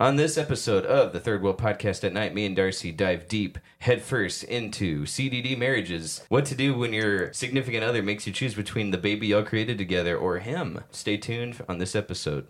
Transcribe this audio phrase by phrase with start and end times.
[0.00, 3.58] On this episode of the Third Wheel Podcast at Night, me and Darcy dive deep,
[3.80, 6.24] headfirst into CDD marriages.
[6.30, 9.76] What to do when your significant other makes you choose between the baby y'all created
[9.76, 10.80] together or him.
[10.90, 12.46] Stay tuned on this episode.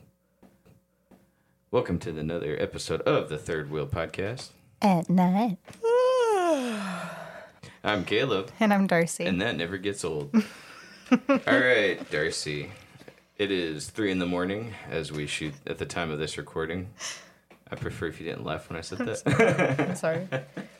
[1.72, 4.50] Welcome to another episode of the Third Wheel Podcast.
[4.80, 5.58] At night.
[7.82, 9.24] I'm Caleb, And I'm Darcy.
[9.24, 10.32] and that never gets old.
[11.10, 12.70] All right, Darcy.
[13.38, 16.90] It is three in the morning as we shoot at the time of this recording.
[17.72, 19.78] I prefer if you didn't laugh when I said that.
[19.88, 20.26] I'm sorry.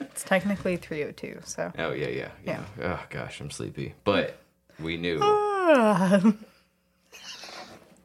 [0.01, 1.73] It's technically 302, so.
[1.79, 2.65] Oh yeah, yeah, yeah.
[2.83, 3.95] Oh gosh, I'm sleepy.
[4.05, 4.37] But
[4.81, 5.21] we knew.
[5.23, 6.33] Ah.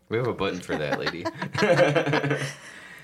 [0.08, 1.26] We have a button for that, lady.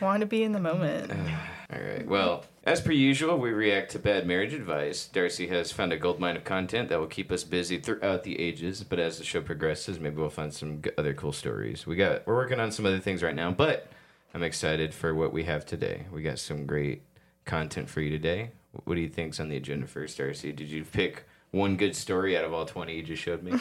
[0.02, 1.12] Want to be in the moment.
[1.74, 2.06] All right.
[2.06, 5.08] Well, as per usual, we react to bad marriage advice.
[5.08, 8.40] Darcy has found a gold mine of content that will keep us busy throughout the
[8.40, 8.84] ages.
[8.84, 11.88] But as the show progresses, maybe we'll find some other cool stories.
[11.88, 13.88] We got we're working on some other things right now, but
[14.34, 16.06] I'm excited for what we have today.
[16.12, 17.02] We got some great
[17.46, 18.52] content for you today.
[18.86, 20.52] What do you think's on the agenda first, Darcy?
[20.52, 23.54] Did you pick one good story out of all 20 you just showed me?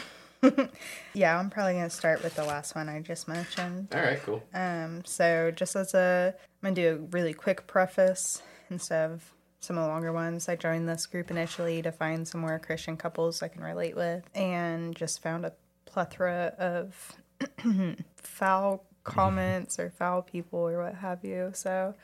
[1.12, 3.88] Yeah, I'm probably going to start with the last one I just mentioned.
[3.92, 4.42] all right, cool.
[4.54, 9.32] Um, so just as a, I'm going to do a really quick preface instead of
[9.60, 10.48] some of the longer ones.
[10.48, 14.24] I joined this group initially to find some more Christian couples I can relate with
[14.34, 15.52] and just found a
[15.84, 17.12] plethora of
[18.16, 21.50] foul comments or foul people or what have you.
[21.54, 21.94] So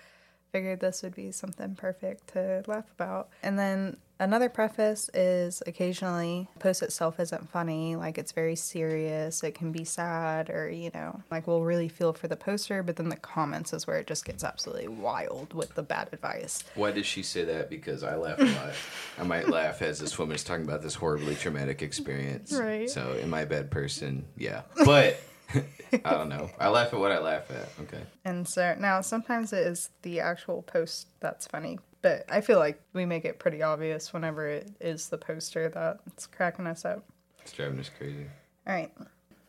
[0.53, 3.29] figured this would be something perfect to laugh about.
[3.43, 9.55] And then another preface is occasionally post itself isn't funny, like it's very serious, it
[9.55, 13.11] can be sad or, you know, like we'll really feel for the poster, but then
[13.11, 16.65] the comments is where it just gets absolutely wild with the bad advice.
[16.75, 17.69] Why did she say that?
[17.69, 18.75] Because I laugh a lot.
[19.19, 22.53] I might laugh as this woman is talking about this horribly traumatic experience.
[22.53, 22.89] Right.
[22.89, 24.25] So, am I a bad person?
[24.39, 24.63] Yeah.
[24.85, 25.21] But
[25.55, 26.51] I don't know.
[26.59, 27.69] I laugh at what I laugh at.
[27.83, 28.03] Okay.
[28.25, 32.81] And so now sometimes it is the actual post that's funny, but I feel like
[32.93, 37.05] we make it pretty obvious whenever it is the poster that's cracking us up.
[37.43, 38.27] It's driving us crazy.
[38.67, 38.93] All right.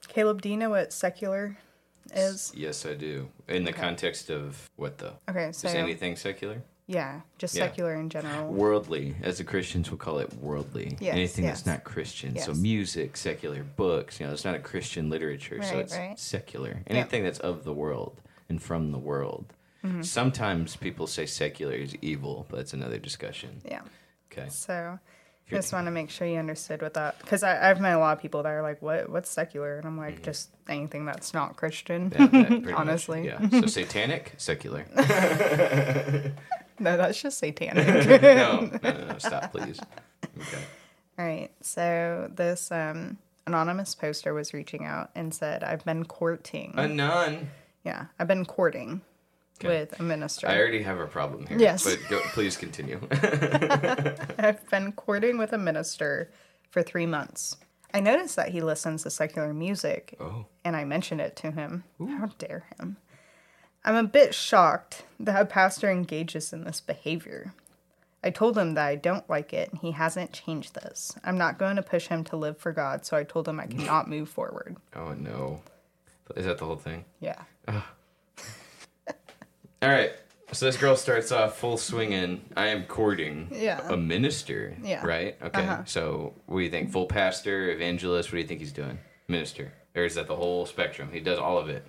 [0.08, 1.58] Caleb, do you know what secular
[2.14, 2.54] is?
[2.56, 3.30] Yes, I do.
[3.48, 5.18] In the context of what though?
[5.30, 6.62] Okay, so Just anything secular?
[6.88, 7.66] Yeah, just Yeah.
[7.68, 8.52] secular in general.
[8.52, 10.96] Worldly, as the Christians would call it, worldly.
[11.00, 11.58] Yes, Anything yes.
[11.62, 12.38] that's not Christian.
[12.40, 14.20] So music, secular books.
[14.20, 16.18] You know, it's not a Christian literature, so it's right.
[16.18, 16.82] secular.
[16.88, 19.54] Anything that's of the world and from the world.
[19.86, 20.02] Mm-hmm.
[20.02, 23.62] Sometimes people say secular is evil, but that's another discussion.
[23.66, 23.82] Yeah.
[24.32, 24.50] Okay.
[24.50, 24.98] So
[25.48, 28.18] you're- just want to make sure you understood what that because I've met a lot
[28.18, 29.10] of people that are like, "What?
[29.10, 33.26] What's secular?" And I'm like, "Just anything that's not Christian." Yeah, that pretty much, Honestly.
[33.28, 33.48] yeah.
[33.50, 34.86] So satanic, secular.
[36.80, 37.88] no, that's just satanic.
[37.88, 39.80] no, no, no, no, stop, please.
[40.24, 40.64] Okay.
[41.20, 41.50] All right.
[41.62, 46.74] So this um, anonymous poster was reaching out and said, "I've been courting.
[46.76, 47.50] A nun.
[47.84, 49.02] yeah, I've been courting
[49.60, 49.80] Okay.
[49.80, 50.48] with a minister.
[50.48, 51.58] I already have a problem here.
[51.58, 51.84] Yes.
[51.84, 53.00] But go, please continue.
[53.12, 56.32] I've been courting with a minister
[56.70, 57.58] for three months.
[57.94, 60.46] I noticed that he listens to secular music, oh.
[60.64, 61.86] and I mentioned it to him.
[62.00, 62.98] How dare him?
[63.88, 67.54] I'm a bit shocked that a pastor engages in this behavior.
[68.22, 71.16] I told him that I don't like it, and he hasn't changed this.
[71.24, 73.66] I'm not going to push him to live for God, so I told him I
[73.68, 74.76] cannot move forward.
[74.94, 75.62] Oh no.
[76.36, 77.06] Is that the whole thing?
[77.22, 77.42] Yeah.
[77.70, 77.82] All
[79.82, 80.12] right.
[80.52, 82.42] So this girl starts off full swinging.
[82.58, 83.88] I am courting Yeah.
[83.88, 84.76] a minister.
[84.84, 85.06] Yeah.
[85.06, 85.38] Right.
[85.42, 85.62] Okay.
[85.64, 85.84] Uh-huh.
[85.86, 86.92] So what do you think?
[86.92, 88.30] Full pastor, evangelist.
[88.30, 89.00] What do you think he's doing?
[89.30, 89.72] Minister.
[89.96, 91.10] Or is that the whole spectrum?
[91.14, 91.86] He does all of it.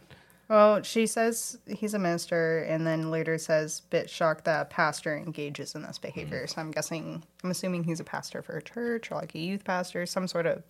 [0.48, 5.14] Well, she says he's a minister, and then later says, bit shocked that a pastor
[5.16, 6.44] engages in this behavior.
[6.44, 6.54] Mm.
[6.54, 9.64] So I'm guessing, I'm assuming he's a pastor for a church or like a youth
[9.64, 10.62] pastor, some sort of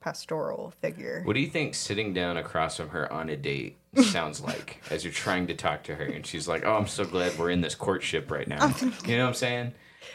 [0.00, 1.22] pastoral figure.
[1.24, 5.04] What do you think sitting down across from her on a date sounds like as
[5.04, 7.60] you're trying to talk to her and she's like, "Oh, I'm so glad we're in
[7.60, 8.74] this courtship right now."
[9.06, 9.72] you know what I'm saying?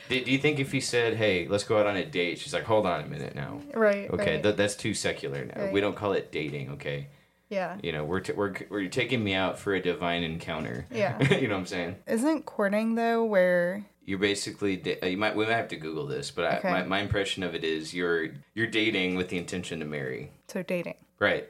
[0.09, 2.53] Do, do you think if he said, "Hey, let's go out on a date," she's
[2.53, 4.09] like, "Hold on a minute now." Right.
[4.09, 4.43] Okay, right.
[4.43, 5.71] that, that's too secular now.
[5.71, 6.71] We don't call it dating.
[6.71, 7.07] Okay,
[7.49, 7.77] yeah.
[7.81, 10.85] you know, we're t- we're we're taking me out for a divine encounter.
[10.91, 11.21] Yeah.
[11.33, 11.95] you know what I'm saying?
[12.07, 16.05] Isn't courting though where You're basically da- uh, you might we might have to Google
[16.07, 16.67] this, but Okay.
[16.69, 20.31] I, my my impression of it is you're you're dating with the intention to marry.
[20.47, 20.95] so dating?
[21.19, 21.49] Right.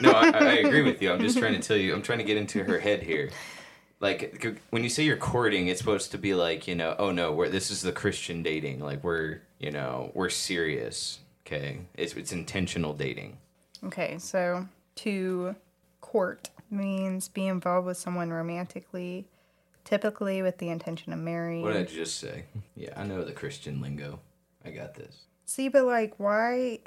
[0.00, 1.10] No, I, I agree with you.
[1.10, 1.94] I'm just trying to tell you.
[1.94, 3.30] I'm trying to get into her head here.
[4.00, 7.32] Like when you say you're courting, it's supposed to be like you know, oh no,
[7.32, 8.80] we're this is the Christian dating.
[8.80, 11.20] Like we're you know we're serious.
[11.46, 13.38] Okay, it's it's intentional dating.
[13.84, 15.54] Okay, so to
[16.00, 19.26] court means be involved with someone romantically,
[19.84, 21.62] typically with the intention of marrying.
[21.62, 22.44] What did I just say?
[22.76, 24.18] Yeah, I know the Christian lingo.
[24.64, 25.26] I got this.
[25.44, 26.80] See, but like, why?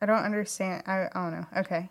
[0.00, 0.82] I don't understand.
[0.86, 1.46] I, I don't know.
[1.58, 1.88] Okay,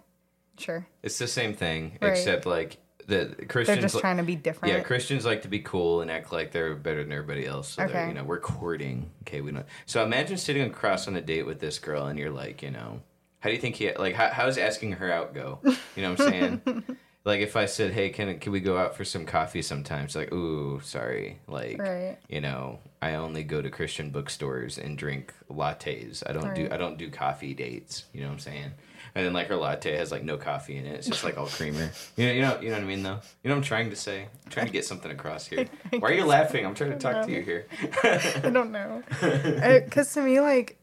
[0.58, 0.88] sure.
[1.04, 2.10] It's the same thing, Right.
[2.14, 3.68] except like the Christians.
[3.68, 4.74] They're just li- trying to be different.
[4.74, 7.70] yeah, Christians like to be cool and act like they're better than everybody else.
[7.74, 8.08] So they're, Okay.
[8.08, 9.12] you know, we're courting.
[9.22, 9.66] Okay, we don't.
[9.86, 13.02] So imagine sitting across on a date with this girl, and you're like, you know,
[13.44, 14.16] how do you think he like?
[14.16, 15.60] How, how's asking her out go?
[15.98, 16.84] You know what I'm saying?
[17.26, 20.08] like if I said, hey, can can we go out for some coffee sometime?
[20.08, 22.18] She's like, ooh, sorry, like, Right.
[22.30, 26.24] you know, I only go to Christian bookstores and drink lattes.
[26.26, 28.06] I don't do I don't do coffee dates.
[28.14, 28.72] You know what I'm saying?
[29.14, 30.96] And then like her latte has like no coffee in it.
[30.96, 31.92] It's just like all creamer.
[32.16, 33.20] You know, you know, you know what I mean though.
[33.44, 34.22] You know what I'm trying to say.
[34.46, 35.66] I'm trying to get something across here.
[36.00, 36.66] Why are you laughing?
[36.66, 37.68] I'm trying to talk to you here.
[38.04, 39.04] I don't know.
[39.22, 40.78] Uh, because to me, like,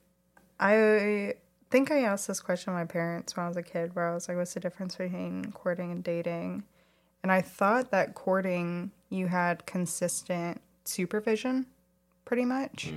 [0.61, 1.35] I
[1.71, 4.15] think I asked this question to my parents when I was a kid, where I
[4.15, 6.65] was like, what's the difference between courting and dating?
[7.23, 11.67] And I thought that courting, you had consistent supervision,
[12.25, 12.93] pretty much.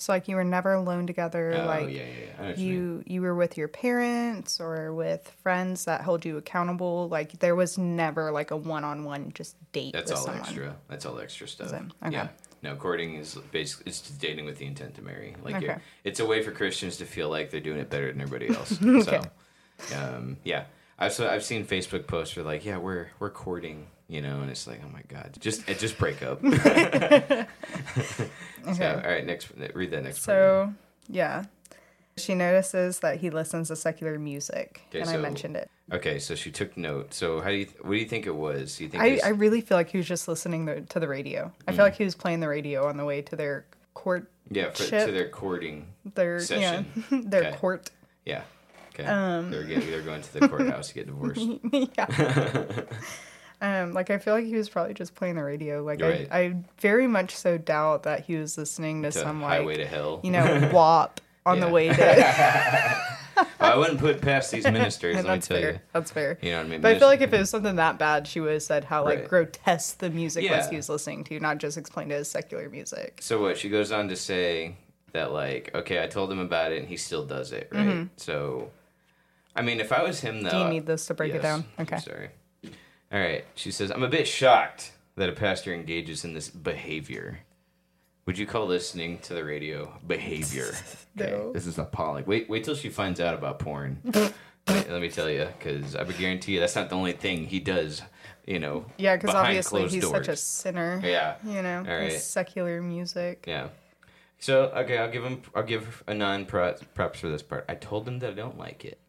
[0.00, 1.52] So, like, you were never alone together.
[1.52, 1.64] Mm.
[1.64, 2.32] oh like, yeah, yeah, yeah.
[2.38, 6.36] I know what you you were with your parents or with friends that held you
[6.36, 10.76] accountable like there was never like a one-on-one just date That's all someone extra.
[10.88, 11.72] That's all extra stuff.
[11.72, 12.12] Okay.
[12.12, 12.28] Yeah.
[12.62, 15.34] No, courting is basically it's just dating with the intent to marry.
[15.44, 15.76] Like Okay.
[16.04, 18.78] it's a way for Christians to feel like they're doing it better than everybody else.
[18.82, 19.20] Okay.
[19.80, 20.64] So, um, yeah,
[20.98, 24.50] I've so I've seen Facebook posts where like, yeah, we're we're courting, you know, and
[24.50, 26.42] it's like, oh my god, just just break up.
[28.74, 30.26] So, all right, next read that next.
[30.26, 30.36] part.
[30.36, 30.74] so
[31.08, 31.44] yeah
[32.18, 36.34] she notices that he listens to secular music Okay, and i mentioned it okay, so
[36.34, 37.14] she took note.
[37.14, 38.76] So how do you what do you think it was?
[38.76, 41.08] Do you think I, I really feel like he was just listening the, to the
[41.08, 41.76] radio i Mm.
[41.76, 44.84] feel like he was playing the radio on the way to their court yeah for,
[44.84, 45.86] to their courting?
[46.14, 46.86] their Session.
[47.10, 47.56] yeah their Okay.
[47.56, 47.90] court
[48.24, 48.42] Yeah.
[48.94, 49.04] Okay.
[49.04, 49.50] Um.
[49.50, 51.46] they're getting, they're going to the courthouse to get divorced.
[51.72, 52.72] yeah.
[53.60, 55.82] um, like I feel like he was probably just playing the radio.
[55.84, 56.28] Like Right.
[56.30, 59.86] I, I very much so doubt that he was listening to, to some highway like
[59.88, 60.20] to hell.
[60.24, 61.64] you know WAP on Yeah.
[61.66, 63.02] the way to.
[63.60, 65.14] I wouldn't put past these ministers.
[65.16, 65.72] let me that's tell fair.
[65.72, 65.78] you.
[65.92, 66.38] That's fair.
[66.42, 66.80] You know what I mean?
[66.80, 69.04] But I feel like if it was something that bad, she would have said how
[69.04, 69.28] like Right.
[69.28, 70.70] grotesque the music was Yeah.
[70.70, 73.18] he was listening to, not just explained it as secular music.
[73.20, 73.56] so what?
[73.58, 74.76] She goes on to say
[75.12, 78.08] that like, okay, I told him about it, and he still does it, right?
[78.16, 78.70] So,
[79.56, 80.58] I mean, if I was him, though, Mm-hmm.
[80.58, 81.64] Do you need this to break it down?
[81.80, 81.98] Okay.
[81.98, 82.28] Sorry.
[83.10, 83.44] All right.
[83.54, 87.40] She says, I'm a bit shocked that a pastor engages in this behavior.
[88.28, 90.74] Would you call listening to the radio behavior?
[91.16, 91.52] No.
[91.52, 92.26] This is appalling.
[92.26, 93.98] Wait, wait till she finds out about porn.
[94.04, 94.32] Wait,
[94.68, 97.58] let me tell you, because I would guarantee you that's not the only thing he
[97.58, 98.02] does.
[98.46, 98.84] You know.
[98.98, 101.00] Yeah, because behind obviously closed he's such a sinner.
[101.02, 101.34] Yeah.
[101.42, 102.12] You know, All right.
[102.12, 103.46] secular music.
[103.48, 103.68] Yeah.
[104.38, 105.42] So okay, I'll give him.
[105.56, 107.64] I'll give Anon props for this part.
[107.68, 109.00] I told him that I don't like it.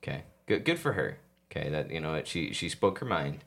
[0.00, 0.22] Okay.
[0.46, 0.64] Good.
[0.64, 1.18] Good for her.
[1.50, 1.70] Okay.
[1.70, 3.42] That you know what she she spoke her mind.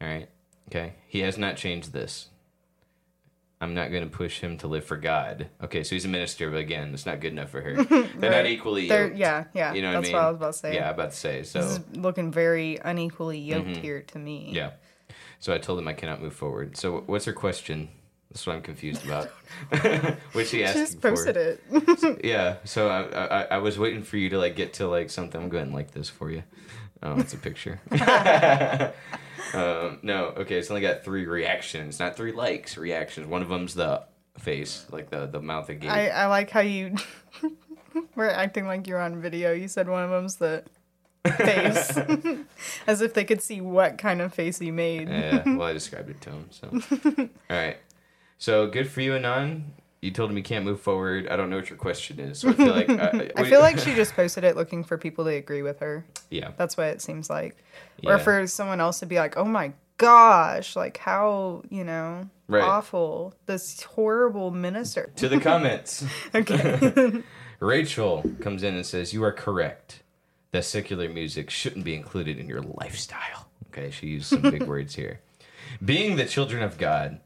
[0.00, 0.28] All right.
[0.68, 0.92] Okay.
[1.08, 2.28] He has not changed this.
[3.64, 5.48] I'm not going to push him to live for God.
[5.62, 7.82] Okay, so he's a minister, but again, it's not good enough for her.
[8.18, 9.16] They're not equally They're, yoked.
[9.18, 9.72] yeah, yeah.
[9.72, 10.16] You know what that's I mean?
[10.16, 10.74] what I was about to say.
[10.74, 11.42] Yeah, I'm about to say.
[11.42, 13.80] So This is looking very unequally yoked mm-hmm.
[13.80, 14.50] here to me.
[14.52, 14.70] yeah.
[15.40, 16.76] So I told him I cannot move forward.
[16.76, 17.88] So what's her question?
[18.30, 19.28] That's what I'm confused about.
[20.32, 22.06] What's she She asking just posted for?
[22.06, 22.24] it.
[22.24, 22.56] Yeah.
[22.64, 25.40] So I, I I was waiting for you to like get to like something.
[25.40, 26.42] I'm going to like this for you.
[27.02, 27.80] Oh, it's a picture.
[29.52, 30.26] Um, no.
[30.36, 30.56] Okay.
[30.56, 32.76] It's only got three reactions, not three likes.
[32.76, 33.26] Reactions.
[33.26, 34.04] One of them's the
[34.38, 35.90] face, like the the mouth again.
[35.90, 36.96] I, I like how you
[38.14, 39.52] were acting like you're on video.
[39.52, 40.64] You said one of them's the
[41.24, 41.96] face,
[42.86, 45.08] as if they could see what kind of face you made.
[45.08, 46.48] Yeah, well, I described it to him.
[46.50, 46.68] So,
[47.50, 47.78] all right.
[48.38, 49.72] So good for you, Anon.
[50.04, 51.28] You told him you can't move forward.
[51.28, 52.40] I don't know what your question is.
[52.40, 55.24] So I feel like uh, I feel like she just posted it looking for people
[55.24, 56.04] to agree with her.
[56.30, 57.56] yeah, That's what it seems like,
[58.02, 58.10] Yeah.
[58.14, 62.62] or for someone else to be like, "Oh my gosh, like how you know Right.
[62.62, 66.04] awful this horrible minister." to the comments.
[66.34, 67.22] Okay.
[67.60, 70.02] Rachel comes in and says, "You are correct.
[70.52, 74.94] That secular music shouldn't be included in your lifestyle." Okay, she used some big words
[74.96, 75.20] here.
[75.84, 77.20] Being the children of God,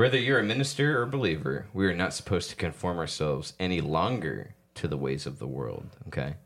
[0.00, 4.54] whether you're a minister or believer, we are not supposed to conform ourselves any longer
[4.74, 5.94] to the ways of the world.
[6.08, 6.36] Okay.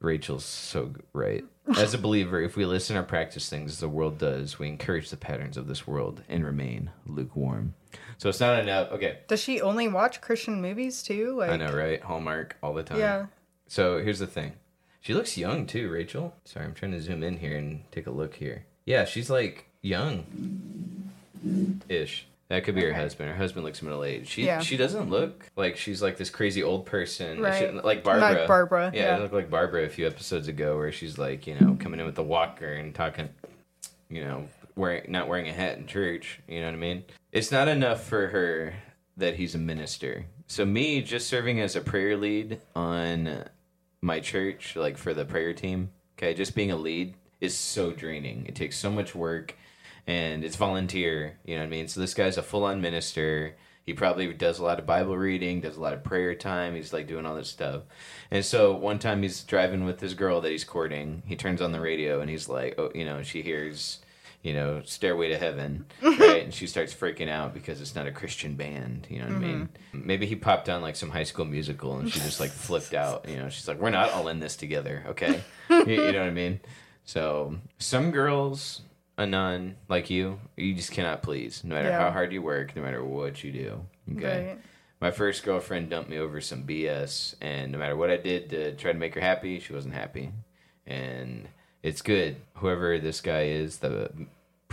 [0.00, 1.44] Rachel's so right.
[1.78, 5.08] As a believer, if we listen or practice things as the world does, we encourage
[5.08, 7.72] the patterns of this world and remain lukewarm.
[8.18, 8.92] So it's not enough.
[8.92, 11.38] Okay, Does she only watch Christian movies too?
[11.38, 12.02] Like, I know, right?
[12.02, 12.98] Hallmark all the time.
[12.98, 13.26] Yeah.
[13.66, 14.52] So here's the thing.
[15.00, 16.34] She looks young too, Rachel.
[16.44, 18.66] Sorry, I'm trying to zoom in here and take a look here.
[18.84, 21.10] Yeah, she's like young
[21.88, 22.26] ish.
[22.48, 23.28] That could be her husband.
[23.28, 24.28] Her husband looks middle aged.
[24.28, 24.60] She Yeah.
[24.60, 27.40] she doesn't look like she's like this crazy old person.
[27.40, 27.58] Right.
[27.70, 28.30] She- like Barbara.
[28.38, 29.16] Like Barbara, Yeah, yeah.
[29.16, 32.06] it looked like Barbara a few episodes ago where she's like, you know, coming in
[32.06, 33.28] with the walker and talking
[34.10, 36.40] you know, wearing not wearing a hat in church.
[36.48, 37.04] You know what I mean?
[37.32, 38.74] It's not enough for her
[39.18, 40.24] that he's a minister.
[40.46, 43.44] So me just serving as a prayer lead on
[44.00, 47.12] my church, like for the prayer team, okay, just being a lead
[47.42, 48.46] is so draining.
[48.46, 49.54] It takes so much work
[50.08, 51.86] and it's volunteer, you know what I mean?
[51.86, 53.54] So this guy's a full-on minister.
[53.84, 56.74] He probably does a lot of Bible reading, does a lot of prayer time.
[56.74, 57.82] He's like doing all this stuff.
[58.30, 61.22] And so one time he's driving with this girl that he's courting.
[61.26, 64.00] He turns on the radio and he's like, "Oh, you know, she hears
[64.42, 66.44] you know, Stairway to Heaven, right?
[66.44, 69.44] and she starts freaking out because it's not a Christian band, you know what mm-hmm.
[69.44, 69.68] I mean?
[69.92, 73.28] Maybe he popped on like some high school musical and she just like flipped out,
[73.28, 75.42] you know, she's like, we're not all in this together, okay?
[75.70, 76.60] you, you know what I mean?
[77.04, 78.82] So some girls,
[79.18, 82.00] a nun like you, you just cannot please, no matter yeah.
[82.00, 83.80] how hard you work, no matter what you do,
[84.16, 84.46] okay?
[84.46, 84.58] Right.
[85.00, 88.74] My first girlfriend dumped me over some BS, and no matter what I did to
[88.76, 90.30] try to make her happy, she wasn't happy.
[90.86, 91.48] And
[91.82, 92.36] it's good.
[92.54, 94.10] Whoever this guy is, the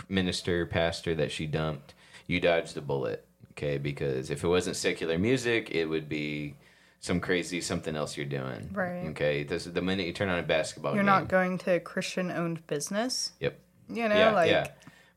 [0.07, 1.93] minister, pastor that she dumped,
[2.27, 3.25] you dodged a bullet.
[3.51, 6.55] Okay, because if it wasn't secular music, it would be
[6.99, 8.69] some crazy something else you're doing.
[8.73, 9.07] Right.
[9.09, 9.43] Okay.
[9.43, 10.93] This the minute you turn on a basketball.
[10.93, 13.31] You're game, not going to a Christian-owned business.
[13.39, 13.57] Yep.
[13.89, 14.49] You know, yeah, like.
[14.49, 14.67] Yeah.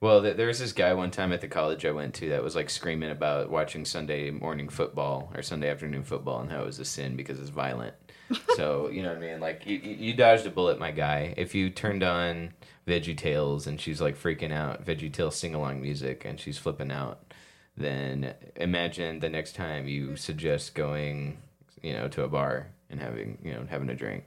[0.01, 2.55] Well, there was this guy one time at the college I went to that was
[2.55, 6.79] like screaming about watching Sunday morning football or Sunday afternoon football and how it was
[6.79, 7.95] a sin because it's violent
[8.57, 9.41] so you know what I mean.
[9.41, 11.35] Like you, you dodged a bullet, my guy.
[11.37, 12.53] If you turned on
[12.87, 16.91] Veggie Tales and she's like freaking out, Veggie Tales sing along music and she's flipping
[16.91, 17.33] out,
[17.77, 21.39] then imagine the next time you suggest going,
[21.83, 24.25] you know, to a bar and having you know having a drink,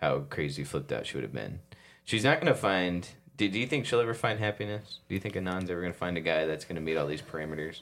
[0.00, 1.60] how crazy flipped out she would have been.
[2.04, 3.08] She's not gonna find.
[3.36, 5.00] Do, do you think she'll ever find happiness?
[5.08, 7.80] Do you think Anon's ever gonna find a guy that's gonna meet all these parameters?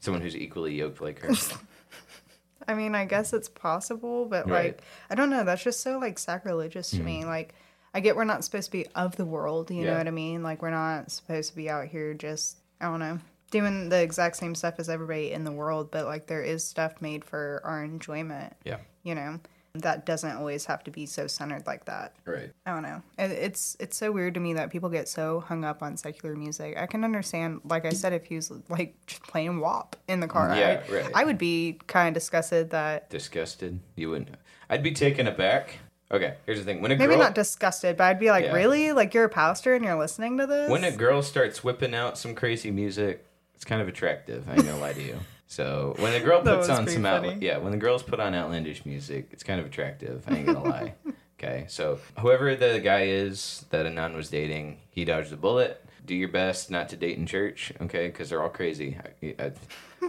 [0.00, 1.34] Someone who's equally yoked like her.
[2.68, 4.76] I mean, I guess it's possible, but right.
[4.76, 5.44] like, I don't know.
[5.44, 7.04] That's just so like sacrilegious to mm-hmm.
[7.04, 7.24] me.
[7.24, 7.54] Like,
[7.94, 9.70] I get we're not supposed to be of the world.
[9.70, 9.92] You yeah.
[9.92, 10.42] know what I mean?
[10.42, 13.18] Like, we're not supposed to be out here just I don't know
[13.50, 15.90] doing the exact same stuff as everybody in the world.
[15.90, 18.54] But like, there is stuff made for our enjoyment.
[18.64, 18.78] Yeah.
[19.02, 19.40] You know
[19.74, 22.14] that doesn't always have to be so centered like that.
[22.24, 22.50] Right.
[22.66, 23.02] I don't know.
[23.18, 26.76] it's it's so weird to me that people get so hung up on secular music.
[26.76, 30.28] I can understand, like I said, if he was like just playing WAP in the
[30.28, 31.10] car, yeah, I, right.
[31.14, 33.10] I would be kind of disgusted that.
[33.10, 33.78] Disgusted?
[33.96, 34.30] You wouldn't.
[34.68, 35.78] I'd be taken aback.
[36.12, 36.80] Okay, here's the thing.
[36.80, 38.52] When a maybe girl, not disgusted, but I'd be like, yeah.
[38.52, 38.90] really?
[38.92, 40.68] Like you're a pastor and you're listening to this?
[40.68, 43.24] When a girl starts whipping out some crazy music,
[43.54, 44.48] it's kind of attractive.
[44.48, 45.20] I ain't gonna lie to you.
[45.50, 48.86] So when a girl puts on some out, yeah, when the girls put on outlandish
[48.86, 50.22] music, it's kind of attractive.
[50.28, 50.94] I ain't gonna lie.
[51.42, 55.82] Okay, so whoever the guy is that Anon was dating, he dodged a bullet.
[56.04, 58.08] Do your best not to date in church, okay?
[58.08, 58.98] Because they're all crazy.
[59.38, 59.52] I,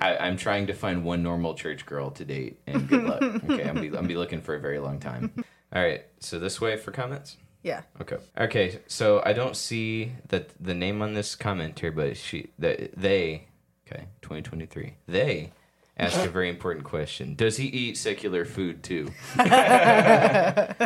[0.01, 3.21] I, am trying to find one normal church girl to date, and good luck.
[3.49, 5.31] Okay, I'm be I'm be looking for a very long time.
[5.73, 7.37] All right, so this way for comments.
[7.63, 7.83] Yeah.
[8.01, 8.17] Okay.
[8.37, 8.79] Okay.
[8.87, 13.47] So I don't see that the name on this commenter, but she that they
[13.91, 14.95] Okay, 2023.
[15.07, 15.51] They
[15.97, 17.35] ask a very important question.
[17.35, 19.11] Does he eat secular food too?
[19.35, 20.77] that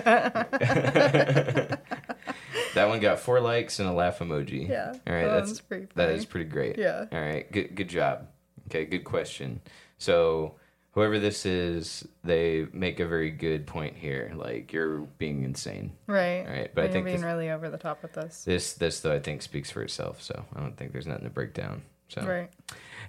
[2.76, 4.68] one got four likes and a laugh emoji.
[4.68, 4.94] Yeah.
[5.08, 6.78] All right, that's pretty that is pretty great.
[6.78, 7.06] Yeah.
[7.12, 8.28] All right, good good job.
[8.68, 9.62] Okay, good question.
[10.00, 10.56] So,
[10.92, 14.34] whoever this is, they make a very good point here.
[14.36, 15.92] Like you're being insane.
[16.08, 16.40] Right.
[16.40, 18.44] All right, but and I think being this, really over the top with this.
[18.44, 20.22] This this though I think speaks for itself.
[20.22, 21.84] So I don't think there's nothing to break down.
[22.10, 22.26] So.
[22.26, 22.50] Right.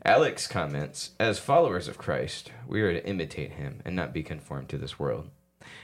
[0.04, 4.68] Alex comments As followers of Christ, we are to imitate him and not be conformed
[4.70, 5.30] to this world.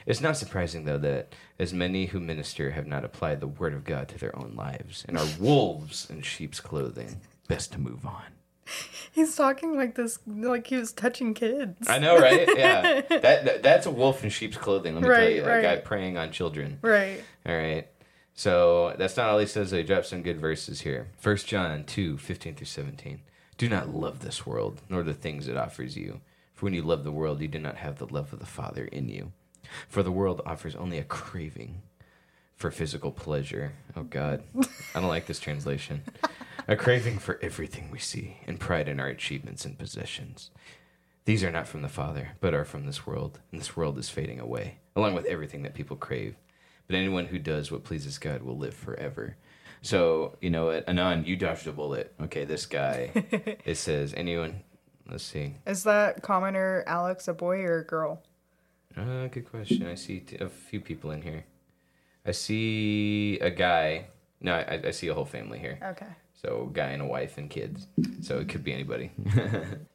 [0.05, 3.83] It's not surprising, though, that as many who minister have not applied the word of
[3.83, 7.21] God to their own lives and are wolves in sheep's clothing.
[7.47, 8.23] Best to move on.
[9.11, 11.87] He's talking like this, like he was touching kids.
[11.87, 12.47] I know, right?
[12.57, 14.95] Yeah, that, that, that's a wolf in sheep's clothing.
[14.95, 15.59] Let me right, tell you, right.
[15.59, 16.79] a guy preying on children.
[16.81, 17.21] Right.
[17.45, 17.87] All right.
[18.33, 19.71] So that's not all he says.
[19.71, 21.09] He drops some good verses here.
[21.19, 23.21] First John 2, 15 through 17.
[23.63, 26.19] Do not love this world, nor the things it offers you.
[26.53, 28.83] For when you love the world, you do not have the love of the Father
[28.83, 29.31] in you.
[29.87, 31.81] For the world offers only a craving
[32.57, 33.71] for physical pleasure.
[33.95, 34.43] Oh, God.
[34.93, 36.01] I don't like this translation.
[36.67, 40.49] a craving for everything we see, and pride in our achievements and possessions.
[41.23, 44.09] These are not from the Father, but are from this world, and this world is
[44.09, 46.35] fading away, along with everything that people crave.
[46.85, 49.37] But anyone who does what pleases God will live forever.
[49.83, 52.13] So you know what, Anon, you dodged a bullet.
[52.21, 53.11] Okay, this guy.
[53.65, 54.61] it says anyone.
[55.09, 55.55] Let's see.
[55.67, 58.23] Is that commenter Alex a boy or a girl?
[58.95, 59.85] Uh, good question.
[59.85, 61.43] I see t- a few people in here.
[62.25, 64.05] I see a guy.
[64.39, 65.77] No, I, I see a whole family here.
[65.83, 66.07] Okay.
[66.33, 67.87] So, guy and a wife and kids.
[68.21, 69.11] So it could be anybody.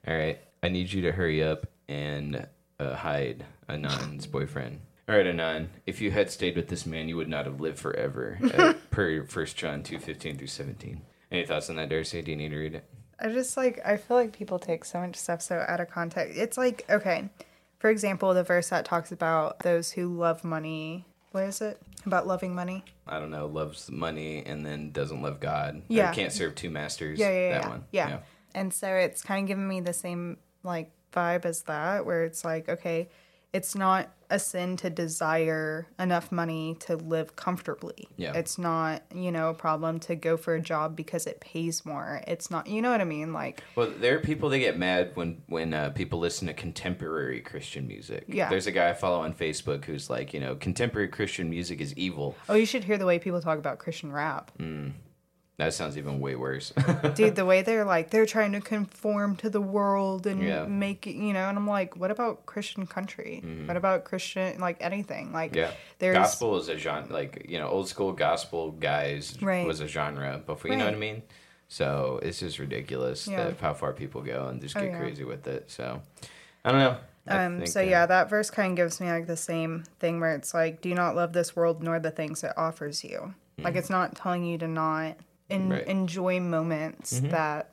[0.07, 0.39] All right.
[0.63, 2.47] I need you to hurry up and
[2.79, 4.81] uh, hide Anon's boyfriend.
[5.09, 5.71] All right, Anon.
[5.87, 8.39] If you had stayed with this man, you would not have lived forever.
[8.55, 11.01] uh, per First John two fifteen through seventeen.
[11.33, 12.21] Any thoughts on that, Darcy?
[12.21, 12.85] Do you need to read it?
[13.19, 16.39] I just like I feel like people take so much stuff so out of context.
[16.39, 17.31] It's like okay,
[17.79, 21.07] for example, the verse that talks about those who love money.
[21.33, 21.81] What is it?
[22.05, 22.85] About loving money.
[23.07, 25.83] I don't know, loves money and then doesn't love God.
[25.89, 26.11] Yeah.
[26.11, 27.19] Or can't serve two masters.
[27.19, 27.69] Yeah, yeah, that yeah.
[27.69, 27.85] one.
[27.93, 28.19] Yeah.
[28.55, 32.45] And so it's kind of giving me the same like vibe as that, where it's
[32.45, 33.09] like, okay,
[33.53, 38.09] it's not a sin to desire enough money to live comfortably.
[38.17, 38.35] Yeah.
[38.35, 42.21] It's not, you know, a problem to go for a job because it pays more.
[42.27, 43.33] It's not, you know what I mean?
[43.33, 47.41] Like, Well, there are people that get mad when when uh, people listen to contemporary
[47.41, 48.25] Christian music.
[48.29, 48.51] Yeah.
[48.51, 51.95] There's a guy I follow on Facebook who's like, you know, contemporary Christian music is
[51.95, 52.37] evil.
[52.51, 54.51] oh, you should hear the way people talk about Christian rap.
[55.59, 56.73] That sounds even way worse.
[57.15, 60.65] Dude, the way they're like, they're trying to conform to the world and Yeah.
[60.67, 63.43] make it, you know, and I'm like, what about Christian country?
[63.67, 65.33] What about Christian, like anything?
[65.33, 65.59] Like, Mm-hmm.
[65.59, 65.71] yeah.
[65.99, 66.15] there's.
[66.17, 69.67] Gospel is a genre, like you know, old school gospel guys Right.
[69.67, 70.71] was a genre before.
[70.71, 71.23] You know what I mean?
[71.67, 73.45] So it's just ridiculous Yeah.
[73.49, 74.99] that how far people go and just Oh, get yeah.
[74.99, 75.71] crazy with it.
[75.73, 76.01] So
[76.65, 76.97] I don't know.
[77.27, 80.21] I Um, so uh, yeah, that verse kind of gives me like the same thing
[80.21, 83.35] where it's like, do not love this world nor the things it offers you.
[83.61, 85.17] Like it's not telling you to not
[85.51, 85.73] en- Mm-hmm.
[85.73, 85.81] Right.
[85.83, 85.91] Mm-hmm.
[85.91, 87.71] enjoy moments that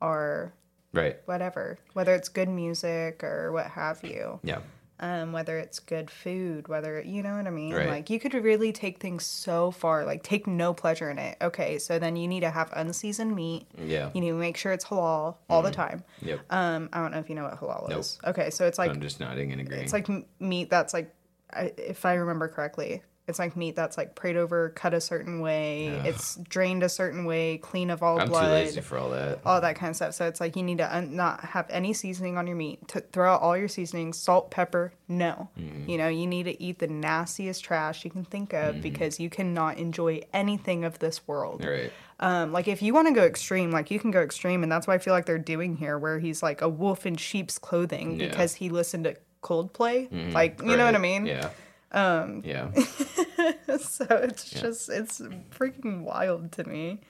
[0.00, 0.52] are
[0.92, 1.16] right.
[1.26, 4.40] whatever, whether it's good music or what have you.
[4.42, 4.60] Yeah.
[4.98, 7.74] Um, whether it's good food, whether you know what I mean.
[7.74, 7.86] Right.
[7.88, 11.36] Like you could really take things so far, like take no pleasure in it.
[11.42, 13.66] Okay, so then you need to have unseasoned meat.
[13.76, 14.08] Yeah.
[14.14, 16.02] You need to make sure it's halal all the time.
[16.22, 16.40] Yep.
[16.48, 17.90] Um, I don't know if you know what halal Mm-hmm.
[17.90, 18.00] Nope.
[18.00, 18.18] is.
[18.26, 19.82] Okay, so it's like I'm just nodding and agreeing.
[19.82, 20.08] it's like
[20.40, 21.14] meat that's like,
[21.52, 25.40] I, if I remember correctly, it's like meat that's like prayed over, cut a certain
[25.40, 29.10] way, it's drained a certain way, clean of all I'm blood, too lazy for all
[29.10, 29.40] that.
[29.44, 30.14] all that kind of stuff.
[30.14, 32.86] So it's like you need to un- not have any seasoning on your meat.
[32.88, 34.92] To throw out all your seasonings, salt, pepper.
[35.08, 35.90] No, Mm-hmm.
[35.90, 38.82] you know you need to eat the nastiest trash you can think of Mm-hmm.
[38.82, 41.64] because you cannot enjoy anything of this world.
[41.64, 41.92] Right.
[42.20, 44.86] Um, like if you want to go extreme, like you can go extreme, and that's
[44.86, 48.18] what I feel like they're doing here, where he's like a wolf in sheep's clothing
[48.20, 48.28] Yeah.
[48.28, 50.32] because he listened to Coldplay.
[50.32, 51.26] Like you know what I mean?
[51.26, 51.50] Yeah.
[51.92, 52.42] Um.
[52.44, 52.72] Yeah.
[53.78, 57.00] so it's just it's freaking wild to me.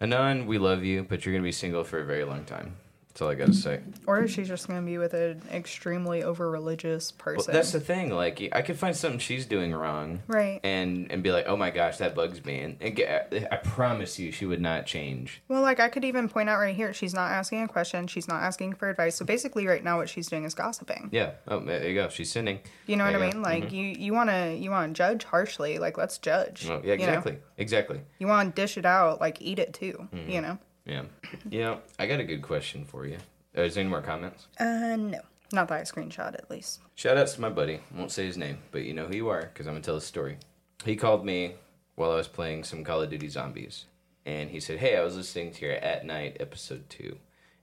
[0.00, 2.76] Anon, we love you, but you're gonna be single for a very long time.
[3.12, 3.80] That's all I gotta say.
[4.06, 7.52] Or she's just gonna be with an extremely over religious Well, person.
[7.52, 8.10] that's the thing.
[8.14, 10.60] Like, I could find something she's doing wrong, Right.
[10.62, 12.60] And and be like, oh my gosh, that bugs me.
[12.60, 15.42] And, and get, I promise you, she would not change.
[15.48, 18.28] well, like I could even point out right here, she's not asking a question, she's
[18.28, 19.16] not asking for advice.
[19.16, 21.08] So basically, right now, what she's doing is gossiping.
[21.12, 21.32] Yeah.
[21.48, 22.08] Oh, there you go.
[22.10, 22.60] She's sinning.
[22.86, 23.38] You know what There I you go.
[23.38, 23.42] mean?
[23.42, 25.78] Like you, you wanna you wanna judge harshly.
[25.78, 26.66] Like let's judge.
[26.70, 26.92] Oh, yeah.
[26.92, 27.04] you know?
[27.08, 27.38] Exactly.
[27.58, 28.00] Exactly.
[28.20, 30.08] You want to dish it out, like eat it too.
[30.14, 30.30] Mm-hmm.
[30.30, 30.58] You know.
[30.90, 31.02] Yeah.
[31.48, 33.18] You know, I got a good question for you.
[33.56, 34.48] Uh, is there any more comments?
[34.58, 35.20] Uh, no,
[35.52, 36.80] not that I screenshot at least.
[36.96, 37.80] Shout outs to my buddy.
[37.94, 40.00] Won't say his name, but you know who you are because I'm gonna tell the
[40.00, 40.38] story.
[40.84, 41.54] He called me
[41.94, 43.84] while I was playing some Call of Duty Zombies,
[44.26, 47.18] and he said, "Hey, I was listening to your At Night episode two,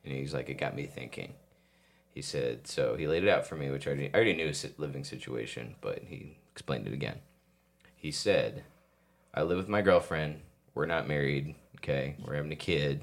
[0.05, 1.33] and he's like, it got me thinking."
[2.09, 4.47] He said, so he laid it out for me, which I already, I already knew
[4.47, 7.19] his living situation, but he explained it again.
[7.95, 8.63] He said,
[9.33, 10.41] "I live with my girlfriend.
[10.73, 11.55] We're not married.
[11.77, 13.01] Okay, we're having a kid."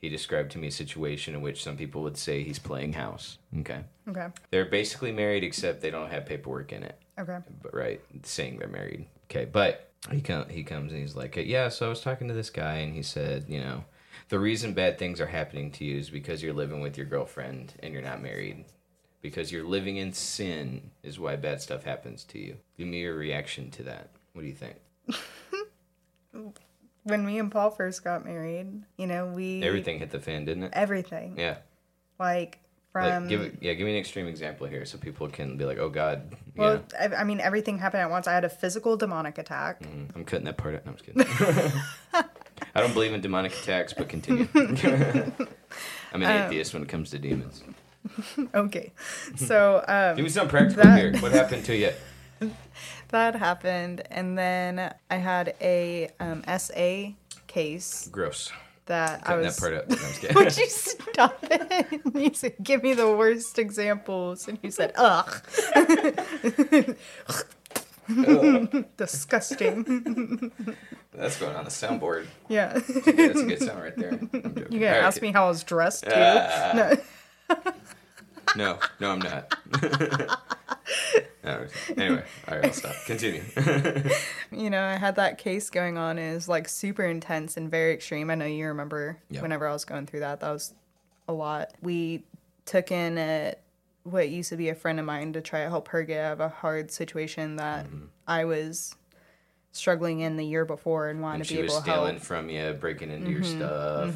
[0.00, 3.38] He described to me a situation in which some people would say he's playing house.
[3.60, 3.80] Okay.
[4.08, 4.28] Okay.
[4.50, 7.00] They're basically married except they don't have paperwork in it.
[7.18, 7.38] Okay.
[7.62, 9.06] But right, saying they're married.
[9.30, 12.34] Okay, but he com- he comes and he's like, "Yeah, so I was talking to
[12.34, 13.84] this guy and he said, you know,
[14.28, 17.74] the reason bad things are happening to you is because you're living with your girlfriend
[17.82, 18.64] and you're not married.
[19.22, 22.56] Because you're living in sin is why bad stuff happens to you.
[22.76, 24.10] Give me your reaction to that.
[24.32, 24.76] What do you think?
[27.04, 30.64] When me and Paul first got married, you know, we Everything hit the fan, didn't
[30.64, 30.70] it?
[30.74, 31.56] everything Yeah.
[32.18, 32.58] like
[32.92, 35.64] from Like give it, yeah, give me an extreme example here so people can be
[35.64, 37.08] like, "Oh god." well, yeah.
[37.16, 38.26] I, I mean, everything happened at once.
[38.28, 39.82] I had a physical demonic attack.
[39.82, 40.86] Mm, I'm cutting that part out.
[40.86, 41.82] No, I'm just kidding.
[42.74, 44.46] I don't believe in demonic attacks, but continue.
[44.54, 47.62] I'm an Um, atheist when it comes to demons.
[48.54, 48.92] Okay,
[49.36, 51.16] so um, Give me some practical that- here.
[51.20, 51.90] What happened to you?
[53.14, 57.12] That happened, and then I had a um, SA
[57.46, 58.50] case Gross.
[58.86, 59.56] that I was.
[59.56, 59.88] that part out.
[59.88, 60.36] No, I'm just kidding.
[60.36, 62.00] Would you stop it?
[62.14, 65.30] You said, "Give me the worst examples," and you said, "Ugh."
[68.96, 70.52] Disgusting.
[71.14, 72.26] That's going on the soundboard.
[72.48, 72.72] Yeah.
[72.74, 73.12] That's a
[73.46, 74.10] good sound right there.
[74.10, 74.66] I'm joking.
[74.72, 76.10] You gonna All right, ask me how I was dressed too?
[76.14, 76.72] Ah.
[76.74, 77.56] no.
[78.56, 79.56] No, no, I'm not.
[81.44, 82.94] No, anyway, all right, I'll stop.
[83.06, 83.42] Continue.
[84.52, 86.16] You know, I had that case going on.
[86.18, 88.30] It was like super intense and very extreme.
[88.30, 89.42] I know you remember Yeah.
[89.42, 90.40] whenever I was going through that.
[90.40, 90.72] That was
[91.28, 91.72] a lot.
[91.82, 92.22] We
[92.64, 93.54] took in a
[94.04, 96.32] what used to be a friend of mine to try to help her get out
[96.34, 98.04] of a hard situation that Mm-hmm.
[98.28, 98.94] I was
[99.72, 102.48] struggling in the year before and wanted and to be she was able stealing from
[102.48, 104.14] you, breaking into your stuff.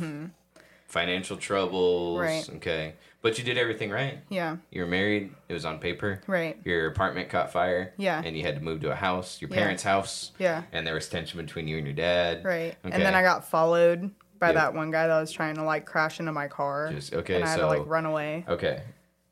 [0.87, 2.21] financial troubles.
[2.21, 2.49] Right.
[2.57, 2.95] Okay.
[3.21, 4.19] But you did everything right.
[4.29, 4.59] Yeah.
[4.71, 5.35] You were married.
[5.49, 6.21] It was on paper.
[6.29, 6.57] Right.
[6.65, 7.93] Your apartment caught fire.
[7.97, 8.23] Yeah.
[8.25, 9.57] And you had to move to a house, your Yeah.
[9.57, 10.31] parents' house.
[10.39, 10.63] Yeah.
[10.73, 12.45] And there was tension between you and your dad.
[12.45, 12.77] Right.
[12.85, 12.95] Okay.
[12.95, 14.55] And then I got followed by Yep.
[14.55, 16.91] that one guy that was trying to like crash into my car.
[16.93, 18.45] Just- okay, And I had so- to like run away.
[18.49, 18.83] Okay.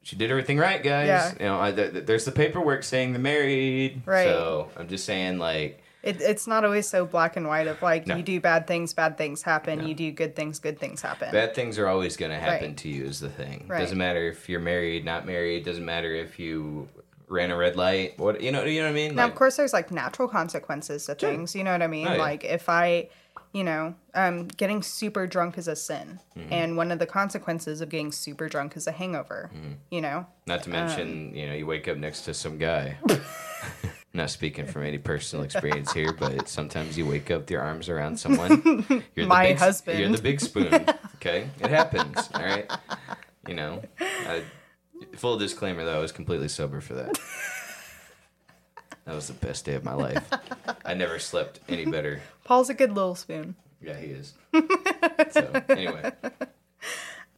[0.02, 1.06] She did everything right, guys.
[1.06, 1.32] Yeah.
[1.38, 4.02] You know, I, th- th- there's the paperwork saying they're married.
[4.04, 4.24] Right.
[4.26, 8.06] So I'm just saying, like, It, it's not always so black and white of like
[8.06, 8.16] No.
[8.16, 9.80] you do bad things, bad things happen.
[9.80, 9.86] No.
[9.86, 11.32] You do good things, good things happen.
[11.32, 12.76] bad things are always going to happen Right.
[12.78, 13.66] to you, is the thing.
[13.68, 13.80] Right.
[13.80, 15.64] Doesn't matter if you're married, not married.
[15.64, 16.88] Doesn't matter if you
[17.28, 18.18] ran a red light.
[18.18, 18.62] What you know?
[18.64, 19.14] You know what I mean?
[19.16, 21.30] Now, Like, of course, there's like natural consequences to Sure.
[21.30, 21.54] things.
[21.56, 22.06] You know what I mean?
[22.06, 22.18] Oh, yeah.
[22.18, 23.08] Like if I,
[23.52, 26.52] you know, um, getting super drunk is a sin, Mm-hmm.
[26.52, 29.50] and one of the consequences of getting super drunk is a hangover.
[29.52, 29.72] Mm-hmm.
[29.90, 32.98] You know, Not to mention, Um, you know, you wake up next to some guy.
[34.16, 37.90] Not speaking from any personal experience here, but sometimes you wake up with your arms
[37.90, 38.62] around someone.
[39.14, 39.98] You're the My big, husband.
[39.98, 40.86] You're the big spoon.
[41.16, 42.16] Okay, it happens.
[42.34, 42.70] All right.
[43.48, 44.42] You know, I,
[45.16, 47.18] full disclaimer though, I was completely sober for that.
[49.06, 50.24] That was the best day of my life.
[50.84, 52.20] I never slept any better.
[52.44, 53.56] Paul's a good little spoon.
[53.82, 54.34] Yeah, he is.
[55.32, 56.12] So anyway,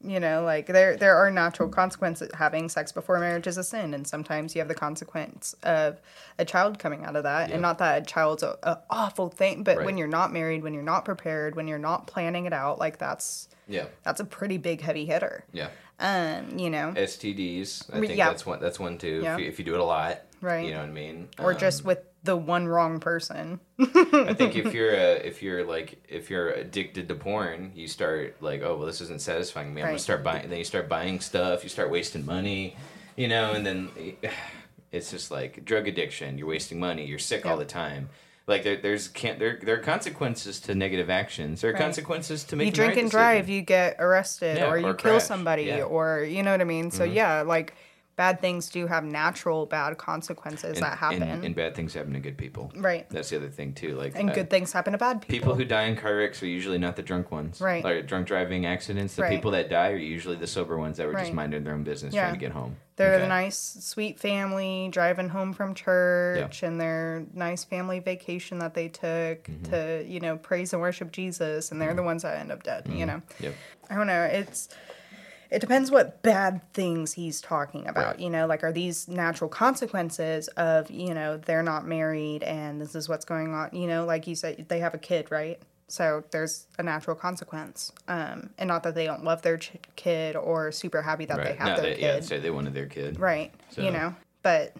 [0.00, 2.30] You know, like there there are natural consequences.
[2.34, 6.00] Having sex before marriage is a sin, and sometimes you have the consequence of
[6.38, 7.48] a child coming out of that.
[7.48, 7.54] Yeah.
[7.54, 9.86] And not that a child's a, a awful thing, but Right.
[9.86, 12.98] when you're not married, when you're not prepared, when you're not planning it out, like
[12.98, 15.44] that's yeah, that's a pretty big heavy hitter.
[15.52, 15.68] yeah.
[16.00, 17.92] Um, you know, STDs.
[17.92, 18.28] I think Yeah.
[18.28, 18.60] that's one.
[18.60, 19.20] That's one too.
[19.22, 19.34] Yeah.
[19.34, 20.64] If, you, if you do it a lot, Right.
[20.66, 21.28] You know what I mean?
[21.40, 23.58] or Um, just with the one wrong person.
[23.80, 28.36] I think if you're a, if you're like if you're addicted to porn, you start
[28.42, 29.80] like, oh well, this isn't satisfying me.
[29.80, 30.48] I'm gonna start buying.
[30.50, 31.62] Then you start buying stuff.
[31.64, 32.76] You start wasting money,
[33.16, 33.88] you know, and then
[34.92, 36.36] it's just like drug addiction.
[36.38, 37.06] You're wasting money.
[37.06, 38.10] You're sick all the time.
[38.46, 41.60] Like there, there's can't there there are consequences to negative actions.
[41.62, 41.82] There are Right.
[41.82, 45.20] consequences to you drink right and drive, you get arrested, Yeah, or you or kill
[45.20, 45.80] somebody, Yeah.
[45.80, 45.92] Mm-hmm.
[45.94, 46.90] or you know what I mean.
[46.90, 47.74] So yeah, like
[48.18, 51.22] bad things do have natural bad consequences And- that happen.
[51.22, 52.70] And, and bad things happen to good people.
[52.76, 53.08] right.
[53.08, 53.94] That's the other thing too.
[53.94, 55.32] Like And uh, good things happen to bad people.
[55.38, 57.60] People who die in car wrecks are usually not the drunk ones.
[57.60, 57.82] Right.
[57.84, 59.14] Like drunk driving accidents.
[59.14, 59.30] The Right.
[59.30, 62.12] people that die are usually the sober ones that were just minding their own business
[62.12, 62.22] Yeah.
[62.24, 62.76] trying to get home.
[62.96, 63.22] They're Okay.
[63.22, 68.88] the nice, sweet family driving home from church and their nice family vacation that they
[68.88, 69.62] took Mm-hmm.
[69.70, 71.70] to, you know, praise and worship Jesus.
[71.70, 73.22] And they're the ones that end up dead, you know?
[73.38, 73.54] Yep.
[73.90, 74.24] I don't know.
[74.24, 74.68] It's
[75.50, 78.06] it depends what bad things he's talking about.
[78.06, 78.20] Right.
[78.20, 82.94] You know, like are these natural consequences of you know they're not married and this
[82.94, 83.70] is what's going on.
[83.72, 85.58] You know, like you said, they have a kid, right?
[85.90, 90.36] So there's a natural consequence, um, and not that they don't love their ch- kid
[90.36, 92.84] or super happy that they have No, their they, yeah, kid, say they wanted their
[92.86, 93.18] kid.
[93.18, 93.54] right?
[93.70, 94.74] So- You know, but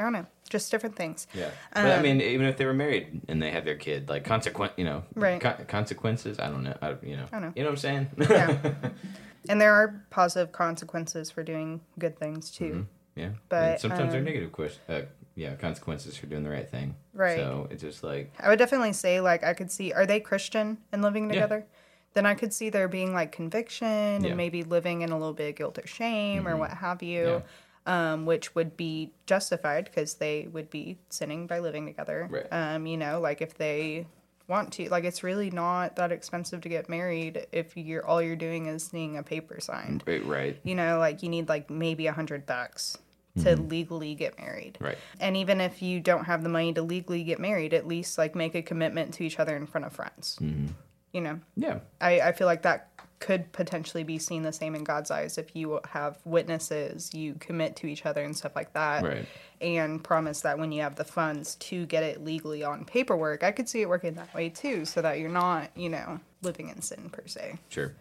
[0.00, 1.26] I don't know, just different things.
[1.34, 1.50] Yeah.
[1.74, 4.24] But I Um, mean, even if they were married and they have their kid, like
[4.24, 5.38] consequent, you know, Right.
[5.42, 6.38] con- consequences.
[6.38, 6.76] I don't know.
[6.80, 7.26] I, you know.
[7.32, 7.52] I know.
[7.54, 8.08] You know what I'm saying?
[8.30, 8.56] Yeah.
[9.48, 12.64] and there are positive consequences for doing good things too.
[12.64, 13.20] Mm-hmm.
[13.20, 13.30] yeah.
[13.48, 15.00] But, And sometimes they're um, negative uh,
[15.34, 16.96] yeah, consequences for doing the right thing.
[17.12, 17.36] Right.
[17.38, 20.78] So it's just like I would definitely say like I could see are they Christian
[20.92, 21.34] and living Yeah.
[21.34, 21.66] together?
[22.14, 24.16] Then I could see there being like conviction Yeah.
[24.16, 24.26] Mm-hmm.
[24.26, 27.42] and maybe living in a little bit of guilt or shame or what have you,
[27.84, 32.28] um, which would be justified because they would be sinning by living together.
[32.30, 32.46] Right.
[32.50, 34.06] Um, you know, like if they
[34.48, 38.36] want to, like it's really not that expensive to get married if you're all you're
[38.36, 40.04] doing is seeing a paper signed.
[40.06, 42.98] right, right, You know, like you need like maybe a hundred bucks
[43.42, 44.74] to legally get married.
[44.74, 44.84] Mm-hmm.
[44.84, 44.98] right.
[45.20, 48.34] And even if you don't have the money to legally get married, at least like
[48.34, 50.38] make a commitment to each other in front of friends.
[50.40, 50.68] Mm-hmm.
[51.12, 51.80] You know, Yeah.
[52.00, 55.56] I, I feel like that could potentially be seen the same in God's eyes if
[55.56, 59.02] you have witnesses, you commit to each other and stuff like that.
[59.02, 59.26] Right.
[59.60, 63.52] And promise that when you have the funds to get it legally on paperwork, I
[63.52, 66.82] could see it working that way too, so that you're not, you know, living in
[66.82, 67.58] sin per se.
[67.70, 67.94] Sure.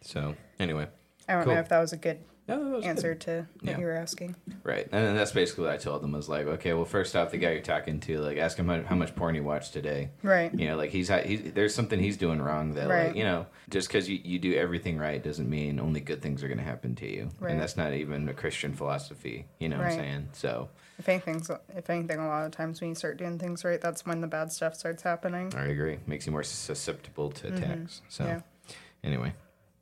[0.00, 0.88] So anyway.
[1.28, 1.54] I don't Cool.
[1.54, 2.88] know if that was a good No, that was good.
[2.90, 3.78] answer to what Yeah.
[3.78, 4.36] you were asking.
[4.62, 7.32] Right, and then that's basically what I told them was like, okay, well, first off,
[7.32, 10.10] the guy you're talking to, like, ask him how, how much porn he watched today.
[10.22, 10.54] Right.
[10.54, 13.08] You know, like he's, he's there's something he's doing wrong that, Right.
[13.08, 16.44] like, you know, just because you, you do everything right doesn't mean only good things
[16.44, 17.50] are going to happen to you, Right.
[17.52, 19.46] and that's not even a Christian philosophy.
[19.58, 19.98] You know what I'm Right.
[19.98, 20.28] saying?
[20.34, 21.42] So If anything,
[21.76, 24.28] if anything, a lot of times when you start doing things right, that's when the
[24.28, 25.52] bad stuff starts happening.
[25.56, 25.98] I agree.
[26.06, 28.02] Makes you more susceptible to attacks.
[28.08, 28.32] So Mm-hmm.
[28.34, 28.74] Yeah.
[29.02, 29.32] anyway,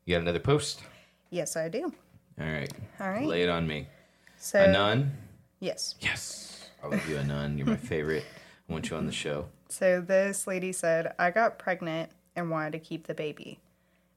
[0.07, 0.83] you got another post.
[1.31, 1.93] Yes, I do.
[2.41, 2.73] All right.
[3.01, 3.27] All right.
[3.27, 3.87] Lay it on me.
[4.39, 5.13] So Anon.
[5.61, 5.95] yes.
[6.01, 6.69] Yes.
[6.83, 7.57] I love you, Anon.
[7.59, 8.25] You're my favorite.
[8.69, 9.47] I want you on the show.
[9.69, 13.59] So this lady said, I got pregnant and wanted to keep the baby.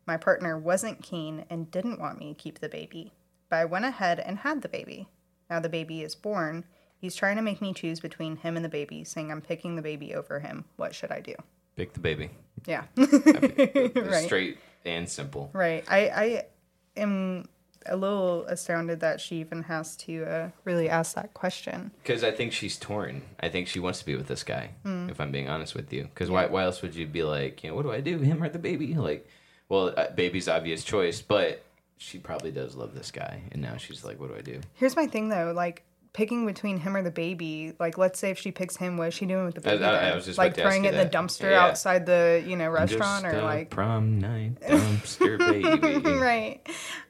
[0.06, 3.12] My partner wasn't keen and didn't want me to keep the baby,
[3.50, 5.08] but I went ahead and had the baby.
[5.50, 6.64] Now the baby is born.
[7.00, 9.82] He's trying to make me choose between him and the baby, saying I'm picking the
[9.82, 10.66] baby over him.
[10.78, 11.36] What should I do?
[11.76, 12.32] Pick the baby.
[12.66, 12.86] Yeah.
[12.98, 13.02] A
[13.96, 14.26] Right.
[14.26, 15.50] straight and simple.
[15.54, 15.84] Right.
[15.90, 16.44] I I
[16.96, 17.48] am
[17.86, 21.92] a little astounded that she even has to uh, really ask that question.
[22.04, 23.22] Because I think she's torn.
[23.40, 24.72] I think she wants to be with this guy.
[24.84, 25.10] Hmm.
[25.10, 26.46] If I'm being honest with you, because why?
[26.48, 28.60] Why else would you be like, you know, what do I do, him or the
[28.60, 28.94] baby?
[28.94, 29.28] Like,
[29.70, 31.64] well, uh, baby's obvious choice, but
[31.98, 34.62] she probably does love this guy, and now she's like, what do I do?
[34.76, 37.74] Here's my thing though, like picking between him or the baby.
[37.80, 39.84] Like, let's say if she picks him, what is she doing with the baby?
[39.84, 41.66] I- I just like about to ask throwing it in the dumpster Yeah.
[41.66, 46.10] outside the you know restaurant or like prom night dumpster baby.
[46.18, 46.60] right.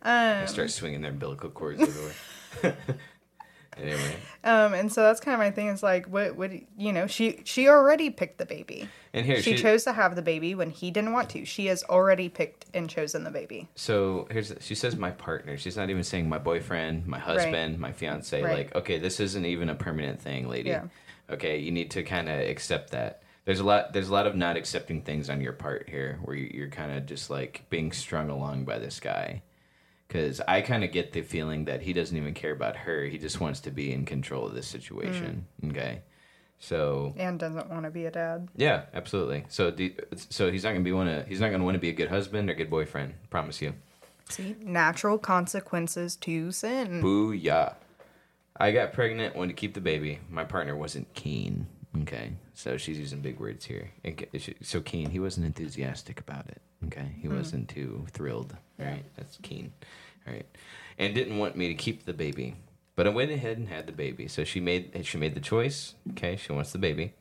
[0.03, 2.77] I start um, swinging their umbilical cords everywhere.
[3.81, 5.67] anyway, Um, and so that's kind of my thing.
[5.67, 7.07] Is like, what would you know?
[7.07, 8.87] She she already picked the baby.
[9.13, 11.45] and here She she, chose to have the baby when he didn't want to.
[11.45, 13.67] She has already picked and chosen the baby.
[13.75, 15.57] So here's she says my partner.
[15.57, 18.41] She's not even saying my boyfriend, my husband, my fiance.
[18.41, 18.57] Right.
[18.57, 20.69] Like, okay, this isn't even a permanent thing, lady.
[20.69, 20.85] Yeah.
[21.29, 23.21] Okay, you need to kind of accept that.
[23.45, 23.93] There's a lot.
[23.93, 27.05] There's a lot of not accepting things on your part here, where you're kind of
[27.05, 29.41] just like being strung along by this guy.
[30.07, 33.03] Because I kind of get the feeling that he doesn't even care about her.
[33.03, 35.45] He just wants to be in control of this situation.
[35.61, 35.71] Mm.
[35.71, 36.01] Okay,
[36.59, 38.47] so And doesn't want to be a dad.
[38.55, 39.43] yeah, absolutely.
[39.49, 41.89] So the, so he's not gonna be one of he's not gonna want to be
[41.89, 43.15] a good husband or good boyfriend.
[43.29, 43.73] Promise you.
[44.29, 47.01] See, natural consequences to sin.
[47.01, 47.75] Booyah.
[48.59, 50.19] I got pregnant, wanted to keep the baby.
[50.29, 51.67] My partner wasn't keen.
[52.01, 52.33] Okay.
[52.53, 53.91] So she's using big words here.
[54.03, 56.61] And ca- she- So keen, he wasn't enthusiastic about it.
[56.85, 57.15] Okay.
[57.21, 57.35] He hmm.
[57.35, 58.55] wasn't too thrilled.
[58.79, 59.05] All right.
[59.15, 59.71] That's keen.
[60.25, 60.45] All right.
[60.97, 62.55] And didn't want me to keep the baby.
[62.95, 64.27] But I went ahead and had the baby.
[64.27, 65.95] So she made she made the choice.
[66.11, 66.35] Okay.
[66.35, 67.13] She wants the baby.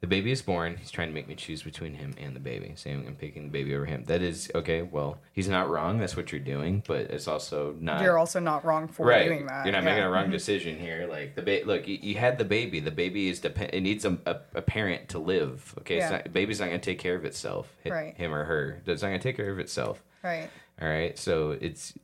[0.00, 0.76] The baby is born.
[0.76, 3.50] He's trying to make me choose between him and the baby, saying I'm picking the
[3.50, 4.04] baby over him.
[4.04, 4.82] That is okay.
[4.82, 5.98] Well, he's not wrong.
[5.98, 8.02] That's what you're doing, but it's also not.
[8.02, 9.26] You're also not wrong for right.
[9.26, 9.66] doing that.
[9.66, 9.90] You're not yeah.
[9.90, 11.08] making a wrong decision here.
[11.10, 12.78] Like the ba- look, you, you had the baby.
[12.78, 13.70] The baby is depend.
[13.74, 15.74] It needs a, a, a parent to live.
[15.80, 16.18] Okay, it's Yeah.
[16.18, 17.74] not, baby's not gonna take care of itself.
[17.84, 18.16] Right.
[18.16, 18.80] Him or her.
[18.86, 20.04] It's not gonna take care of itself.
[20.22, 20.48] Right.
[20.80, 21.18] All right.
[21.18, 21.94] So it's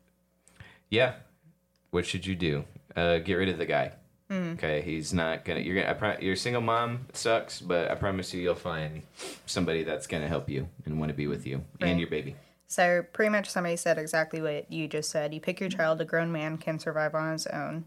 [0.90, 1.14] yeah.
[1.90, 2.64] What should you do?
[2.96, 3.92] Uh, get rid of the guy.
[4.34, 4.54] Mm.
[4.54, 5.60] Okay, he's not gonna.
[5.60, 5.94] You're gonna.
[5.94, 7.06] Pro- you're single mom.
[7.12, 9.02] Sucks, but I promise you, you'll find
[9.46, 11.90] somebody that's gonna help you and want to be with you Right.
[11.90, 12.36] and your baby.
[12.66, 15.32] So pretty much somebody said exactly what you just said.
[15.32, 17.84] You pick your child, a grown man can survive on his own,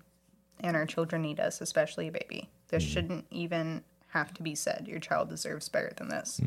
[0.61, 2.49] and our children need us, especially a baby.
[2.69, 4.85] This shouldn't even have to be said.
[4.87, 6.39] Your child deserves better than this.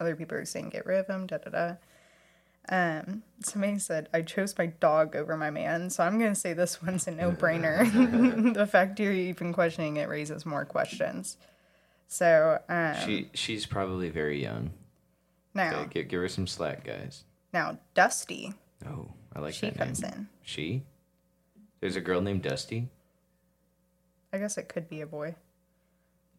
[0.00, 1.74] Other people are saying get rid of him, da da da.
[2.68, 6.82] Um, somebody said I chose my dog over my man, so I'm gonna say this
[6.82, 8.52] one's a no brainer.
[8.54, 11.36] the fact you're even questioning it raises more questions.
[12.08, 14.70] So um, She she's probably very young.
[15.54, 17.24] now Okay, give, give her some slack, guys.
[17.52, 18.52] now Dusty,
[18.86, 20.12] Oh, I like she that comes name.
[20.14, 20.28] in.
[20.42, 20.82] She?
[21.80, 22.88] There's a girl named Dusty.
[24.32, 25.34] I guess it could be a boy.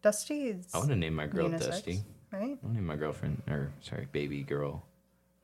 [0.02, 2.00] Dusty is I want to name my girl unisex, Dusty.
[2.32, 2.42] right?
[2.42, 4.84] I want to name my girlfriend, or sorry, baby girl,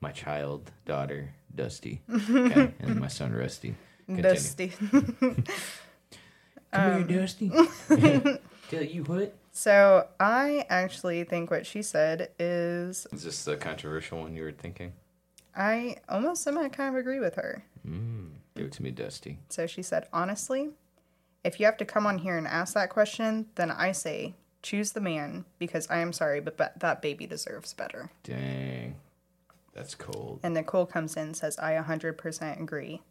[0.04, 2.02] my child, daughter, Dusty.
[2.30, 3.74] Okay, and my son, Rusty.
[4.06, 4.22] Continue.
[4.22, 4.68] Dusty.
[6.72, 7.50] Come here, Dusty.
[8.68, 9.34] Tell you what?
[9.52, 14.52] so I actually think what she said is Is this the controversial one you were
[14.52, 14.92] thinking?
[15.56, 17.64] I almost semi kind of agree with her.
[17.88, 19.38] Mm, give it to me, Dusty.
[19.48, 20.70] So she said, honestly,
[21.44, 24.92] if you have to come on here and ask that question, then I say choose
[24.92, 28.10] the man because I am sorry, but ba- that baby deserves better.
[28.22, 28.96] Dang.
[29.74, 30.40] That's cold.
[30.42, 33.02] And Nicole comes in and says, I 100% agree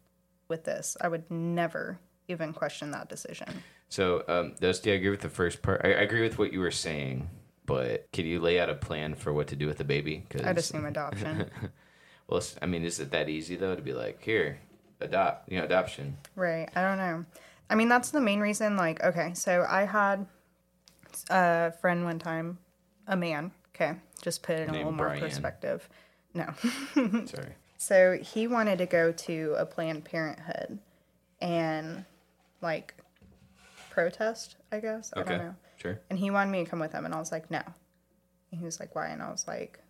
[0.48, 0.96] with this.
[1.00, 1.98] I would never
[2.28, 3.62] even question that decision.
[3.88, 5.82] So, um, Dusty, I agree with the first part.
[5.84, 7.28] I, I agree with what you were saying,
[7.66, 10.24] but can you lay out a plan for what to do with the baby?
[10.30, 11.50] Cause, I'd assume adoption.
[12.28, 14.58] well, I mean, is it that easy though to be like, here,
[15.00, 16.16] adopt, you know, adoption?
[16.34, 16.68] Right.
[16.74, 17.24] I don't know.
[17.68, 18.76] I mean, that's the main reason.
[18.76, 20.26] Like, okay, so I had
[21.30, 22.58] a friend one time,
[23.06, 23.52] a man.
[23.74, 25.88] Okay, just put it in a Named little more perspective.
[26.34, 26.52] No.
[27.26, 27.54] Sorry.
[27.78, 30.78] so he wanted to go to a Planned Parenthood
[31.40, 32.04] and
[32.60, 32.94] like
[33.90, 35.12] protest, I guess.
[35.16, 35.30] I Okay.
[35.36, 35.54] don't know.
[35.76, 36.00] Sure.
[36.10, 37.60] And he wanted me to come with him, and I was like, no.
[38.50, 39.08] And he was like, why?
[39.08, 39.80] And I was like,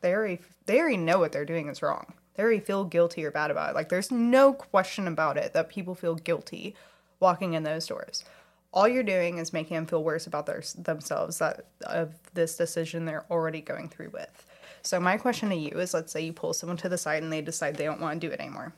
[0.00, 2.14] they already, they already know what they're doing is wrong.
[2.34, 3.74] They already feel guilty or bad about it.
[3.74, 6.76] Like, there's no question about it that people feel guilty
[7.20, 8.24] walking in those doors.
[8.72, 13.04] All you're doing is making them feel worse about their, themselves that of this decision
[13.06, 14.46] they're already going through with.
[14.82, 17.32] So my question to you is: Let's say you pull someone to the side and
[17.32, 18.72] they decide they don't want to do it anymore.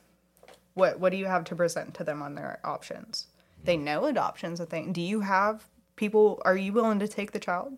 [0.73, 3.27] What what do you have to present to them on their options?
[3.63, 4.93] They know adoption's a thing.
[4.93, 6.41] Do you have people?
[6.45, 7.77] Are you willing to take the child?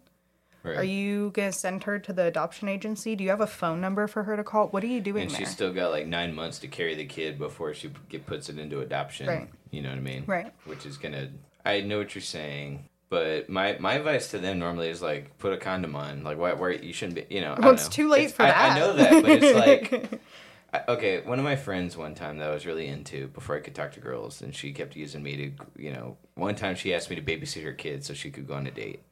[0.64, 0.78] Right.
[0.78, 3.16] Are you gonna send her to the adoption agency?
[3.16, 4.68] Do you have a phone number for her to call?
[4.70, 5.40] What are you doing and there?
[5.40, 8.80] she's still got like nine months to carry the kid before she puts it into
[8.80, 9.28] adoption.
[9.28, 9.50] Right.
[9.72, 10.24] You know what I mean?
[10.26, 10.54] Right.
[10.66, 11.30] Which is gonna.
[11.66, 15.54] I know what you're saying, But my, my advice to them normally is like put
[15.54, 16.24] a condom on.
[16.24, 17.54] Like why where you shouldn't be you know.
[17.54, 17.92] I Well, it's know.
[17.92, 18.72] too late It's- for I, that.
[18.72, 20.20] I know that, but it's like
[20.74, 23.60] I- okay, one of my friends one time that I was really into before I
[23.60, 25.52] could talk to girls, and she kept using me to,
[25.84, 28.56] you know, one time she asked me to babysit her kids so she could go
[28.56, 29.04] on a date.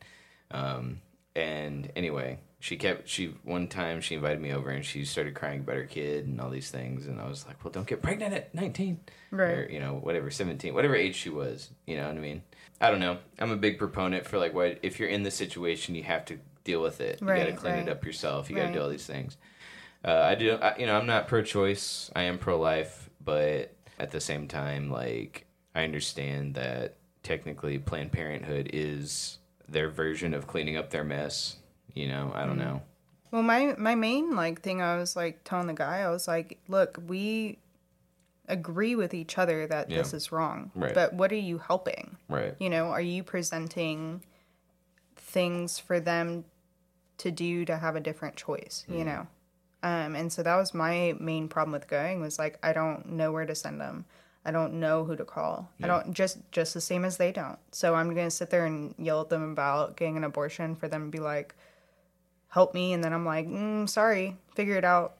[0.49, 1.01] Um,
[1.35, 5.59] and anyway, she kept she one time she invited me over and she started crying
[5.59, 8.33] about her kid and all these things, and I was like, well, don't get pregnant
[8.33, 9.49] at nineteen, Right.
[9.59, 12.41] Or you know, whatever seventeen, whatever age she was, you know what I mean?
[12.81, 13.17] I don't know.
[13.39, 16.39] I'm a big proponent for like what if you're in the situation, you have to
[16.63, 17.21] deal with it.
[17.21, 17.87] You got to clean right.
[17.87, 18.49] it up yourself.
[18.49, 18.73] You got to Right.
[18.75, 19.37] do all these things.
[20.03, 22.09] Uh, I do, I, you know, I'm not pro-choice.
[22.15, 28.69] I am pro-life, but at the same time, like I understand that technically Planned Parenthood
[28.73, 29.37] is
[29.69, 31.57] their version of cleaning up their mess.
[31.93, 32.59] You know, I don't Mm-hmm.
[32.67, 32.81] know.
[33.31, 36.57] Well, my my main like thing I was like telling the guy I was like,
[36.67, 37.59] look, we
[38.51, 40.93] agree with each other that this is wrong, Right.
[40.93, 42.17] but what are you helping?
[42.29, 42.55] Right.
[42.59, 44.23] You know, are you presenting
[45.15, 46.45] things for them
[47.17, 48.85] to do to have a different choice?
[48.87, 48.99] Mm-hmm.
[48.99, 49.27] You know,
[49.83, 53.31] um, and so that was my main problem with going was like I don't know
[53.31, 54.05] where to send them.
[54.43, 55.69] I don't know who to call.
[55.83, 57.59] I don't just just the same as they don't.
[57.71, 61.11] So I'm gonna sit there and yell at them about getting an abortion for them
[61.11, 61.55] to be like,
[62.49, 65.15] help me, and then I'm like, mm, sorry, figure it out.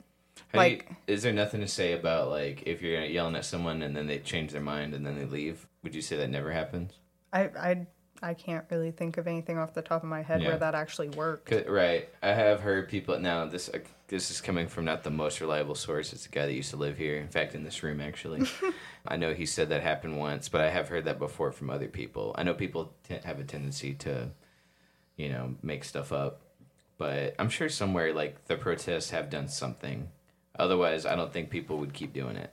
[0.50, 3.46] How do you- like- is there nothing to say about like if you're yelling at
[3.46, 5.68] someone and then they change their mind and then they leave?
[5.84, 6.94] Would you say that never happens?
[7.34, 7.88] I I
[8.24, 10.50] I can't really think of anything off the top of my head Yeah.
[10.50, 11.52] where that actually worked.
[11.68, 12.08] Right.
[12.22, 13.46] I have heard people now.
[13.46, 16.12] This uh, this is coming from not the most reliable source.
[16.14, 17.16] It's a guy that used to live here.
[17.18, 18.46] In fact, in this room actually.
[19.08, 21.88] I know he said that happened once, but I have heard that before from other
[21.88, 22.36] people.
[22.38, 24.30] I know people t- have a tendency to,
[25.16, 26.42] you know, make stuff up,
[27.00, 30.10] but I'm sure somewhere like the protests have done something.
[30.58, 32.52] Otherwise, I don't think people would keep doing it.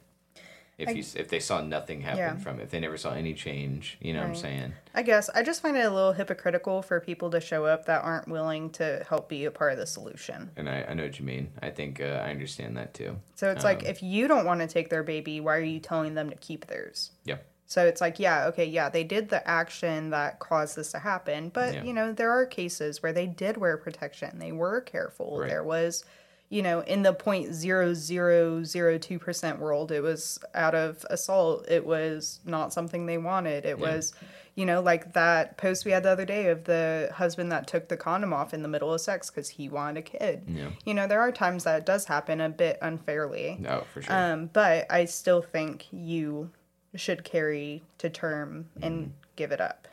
[0.77, 2.37] If I- you if they saw nothing happen Yeah.
[2.37, 4.75] from it, if they never saw any change, you know what I'm saying?
[4.95, 8.05] I guess I just find it a little hypocritical for people to show up that
[8.05, 10.53] aren't willing to help be a part of the solution.
[10.57, 11.51] And I, I know what you mean.
[11.61, 13.17] I think uh, I understand that too.
[13.35, 15.81] So it's like Um, if you don't want to take their baby, why are you
[15.81, 17.11] telling them to keep theirs?
[17.25, 17.39] Yeah.
[17.67, 21.49] So it's like, yeah, okay, yeah, they did the action that caused this to happen,
[21.49, 21.83] but Yeah.
[21.83, 24.39] you know, there are cases where they did wear protection.
[24.39, 25.41] They were careful.
[25.41, 25.51] Right.
[25.51, 26.05] There was,
[26.51, 31.05] you know, in the point zero zero zero two percent world, it was out of
[31.11, 31.67] assault.
[31.69, 33.65] It was not something they wanted.
[33.67, 33.93] It Yeah.
[33.95, 34.15] was,
[34.55, 37.89] you know, like that post we had the other day of the husband that took
[37.89, 40.43] the condom off in the middle of sex because he wanted a kid.
[40.49, 40.71] Yeah.
[40.87, 43.57] You know, there are times that it does happen a bit unfairly.
[43.61, 44.17] No, for sure.
[44.17, 46.51] Um, but I still think you
[46.95, 49.87] should carry to term and give it up.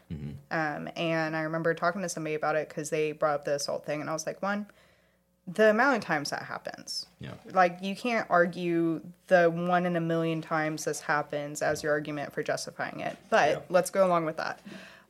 [0.50, 3.86] Um, and I remember talking to somebody about it because they brought up the assault
[3.86, 4.68] thing, and I was like, one,
[5.48, 7.06] the amount of times that happens.
[7.20, 7.32] Yeah.
[7.54, 12.34] Like, you can't argue the one in a million times this happens as your argument
[12.34, 13.16] for justifying it.
[13.30, 13.60] But Yeah.
[13.70, 14.60] let's go along with that.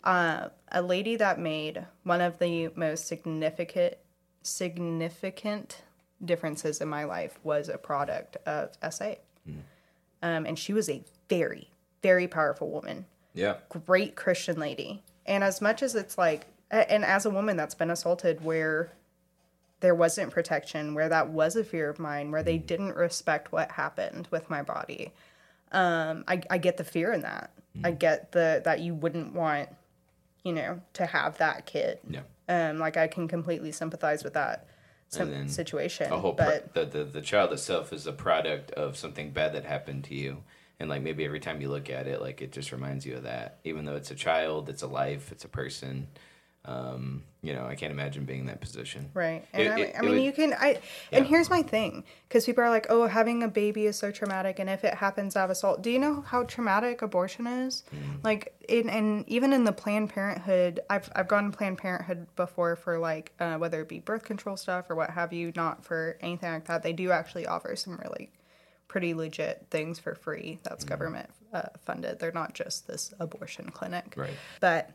[0.04, 3.95] Uh, a lady that made one of the most significant
[4.43, 5.82] significant
[6.24, 9.15] differences in my life was a product of SA.
[10.21, 11.69] Um, and she was a very,
[12.04, 13.56] very powerful woman, Yeah.
[13.69, 15.04] great Christian lady.
[15.26, 18.91] And as much as it's like, and as a woman that's been assaulted where
[19.86, 23.69] there wasn't protection, where that was a fear of mine, where they didn't respect what
[23.69, 25.13] happened with my body,
[25.71, 27.52] um, I, I get the fear in that.
[27.84, 29.69] I get the that you wouldn't want,
[30.43, 32.00] you know, to have that kid.
[32.10, 32.21] Yeah.
[32.50, 34.65] Um, like I can completely sympathize with that
[35.10, 36.12] sim- situation.
[36.12, 39.54] A whole pro- but the, the the child itself is a product of something bad
[39.54, 40.41] that happened to you.
[40.80, 43.24] And like maybe every time you look at it, like it just reminds you of
[43.24, 43.60] that.
[43.63, 46.08] Even though it's a child, it's a life, it's a person.
[46.67, 49.12] Um, you know, I can't imagine being in that position.
[49.13, 49.45] Right.
[49.54, 50.54] And It- I, it- I mean, would- you can.
[50.54, 50.80] I
[51.12, 54.58] and here's my thing, because people are like, "Oh, having a baby is so traumatic,"
[54.58, 57.84] and if it happens out of assault, do you know how traumatic abortion is?
[57.93, 58.23] Mm.
[58.23, 62.75] Like, in and even in the Planned Parenthood, I've I've gone to Planned Parenthood before
[62.75, 66.17] for like uh, whether it be birth control stuff or what have you, not for
[66.21, 66.82] anything like that.
[66.82, 68.32] They do actually offer some really
[68.88, 70.58] pretty legit things for free.
[70.63, 70.89] That's Mm.
[70.89, 72.17] government uh, funded.
[72.17, 74.13] They're not just this abortion clinic.
[74.15, 74.34] Right.
[74.62, 74.89] But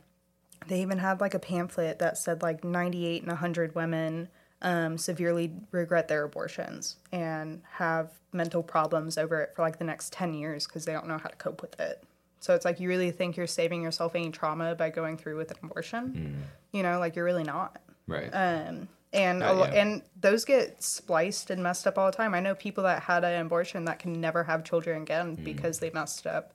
[0.67, 4.29] they even had like a pamphlet that said like 98 and 100 women
[4.61, 10.13] um, severely regret their abortions and have mental problems over it for like the next
[10.13, 12.03] 10 years because they don't know how to cope with it.
[12.39, 15.51] So it's like you really think you're saving yourself any trauma by going through with
[15.51, 16.43] an abortion?
[16.71, 17.79] You know, like you're really not.
[18.07, 18.29] Right.
[18.31, 19.79] Um, and Uh, yeah.
[19.81, 22.33] and those get spliced and messed up all the time.
[22.33, 25.43] I know people that had an abortion that can never have children again Mm.
[25.43, 26.53] because they messed up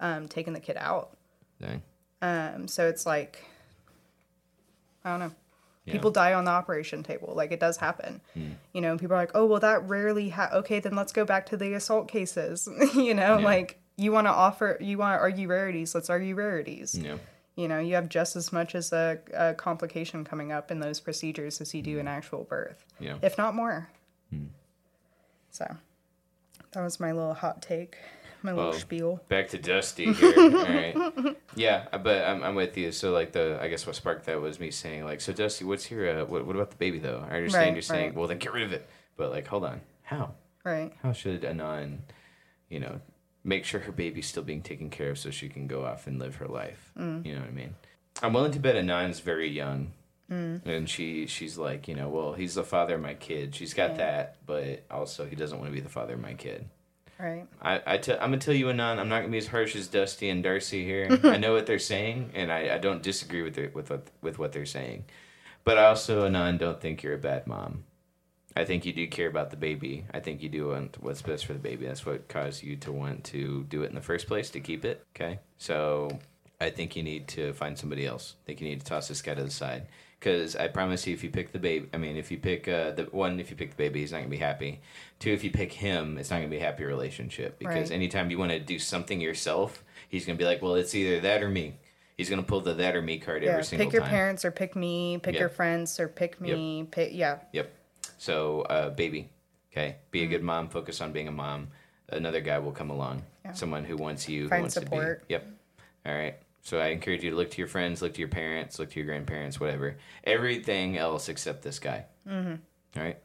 [0.00, 1.16] um, taking the kid out.
[1.60, 1.82] Dang.
[2.24, 3.44] Um, so it's like,
[5.04, 5.32] I don't know.
[5.84, 5.92] Yeah.
[5.92, 7.34] People die on the operation table.
[7.36, 8.22] Like it does happen.
[8.32, 8.52] Hmm.
[8.72, 11.44] You know, people are like, oh, well, that rarely ha Okay, then let's go back
[11.46, 12.66] to the assault cases.
[12.94, 13.44] you know, Yeah.
[13.44, 15.94] like you want to offer, you want to argue rarities.
[15.94, 16.98] Let's argue rarities.
[16.98, 17.18] Yeah.
[17.56, 21.00] You know, you have just as much as a, a complication coming up in those
[21.00, 22.08] procedures as you do in hmm.
[22.08, 23.18] actual birth, Yeah.
[23.20, 23.90] if not more.
[24.30, 24.46] Hmm.
[25.50, 25.76] So
[26.72, 27.98] that was my little hot take,
[28.44, 29.20] my little Well, spiel.
[29.28, 30.34] Back to Dusty here.
[30.36, 31.36] All right.
[31.56, 32.90] Yeah, uh, but I'm, I'm with you.
[32.90, 35.88] So like the I guess what sparked that was me saying like, so Dusty, what's
[35.90, 37.24] your uh, what, what about the baby though?
[37.30, 38.14] I understand Right, you're saying, right.
[38.16, 38.88] well then get rid of it.
[39.16, 40.34] But like, hold on, how?
[40.64, 40.92] Right.
[41.02, 42.02] How should Anon,
[42.68, 43.00] you know,
[43.44, 46.18] make sure her baby's still being taken care of so she can go off and
[46.18, 46.90] live her life?
[46.98, 47.24] Mm.
[47.24, 47.74] You know what I mean?
[48.22, 49.92] I'm willing to bet Anon's very young.
[50.28, 53.54] And she she's like, you know, well, he's the father of my kid.
[53.54, 53.96] She's got Yeah.
[53.98, 56.68] that, but also he doesn't want to be the father of my kid.
[57.18, 57.46] Right.
[57.62, 59.76] I, I t- I'm gonna tell you, a Anon, I'm not gonna be as harsh
[59.76, 61.18] as Dusty and Darcy here.
[61.24, 64.38] I know what they're saying, and I, I don't disagree with their, with what with
[64.38, 65.04] what they're saying,
[65.62, 67.84] but I also, a Anon, don't think you're a bad mom.
[68.56, 70.04] I think you do care about the baby.
[70.12, 71.86] I think you do want what's best for the baby.
[71.86, 74.84] That's what caused you to want to do it in the first place to keep
[74.84, 75.04] it.
[75.14, 76.18] Okay, so
[76.60, 78.34] I think you need to find somebody else.
[78.42, 79.86] I think you need to toss this guy to the side.
[80.24, 82.92] Because I promise you, if you pick the baby, I mean, if you pick uh,
[82.92, 84.80] the one, if you pick the baby, he's not gonna be happy.
[85.18, 87.58] Two, if you pick him, it's not gonna be a happy relationship.
[87.58, 87.96] Because Right.
[87.96, 91.42] anytime you want to do something yourself, he's gonna be like, well, it's either that
[91.42, 91.74] or me.
[92.16, 93.50] He's gonna pull the that or me card Yeah.
[93.50, 93.90] every single time.
[93.90, 94.10] Pick your time.
[94.10, 95.18] parents or pick me.
[95.18, 95.40] Pick Yeah.
[95.40, 96.88] your friends or pick me.
[96.90, 97.40] Pick yeah.
[97.52, 97.70] Yep.
[98.16, 99.28] So, uh, baby,
[99.72, 100.70] okay, be a good mom.
[100.70, 101.68] Focus on being a mom.
[102.08, 103.18] Another guy will come along.
[103.18, 103.48] Mm-hmm.
[103.48, 103.52] Yeah.
[103.52, 105.20] Someone who wants you, who Find wants support.
[105.20, 105.34] to be.
[105.34, 105.46] Yep.
[106.06, 106.36] All right.
[106.64, 108.96] So I encourage you to look to your friends, look to your parents, look to
[108.96, 109.98] your grandparents, whatever.
[110.24, 112.06] Everything else except this guy.
[112.26, 112.54] Mm-hmm.
[112.96, 113.18] All right.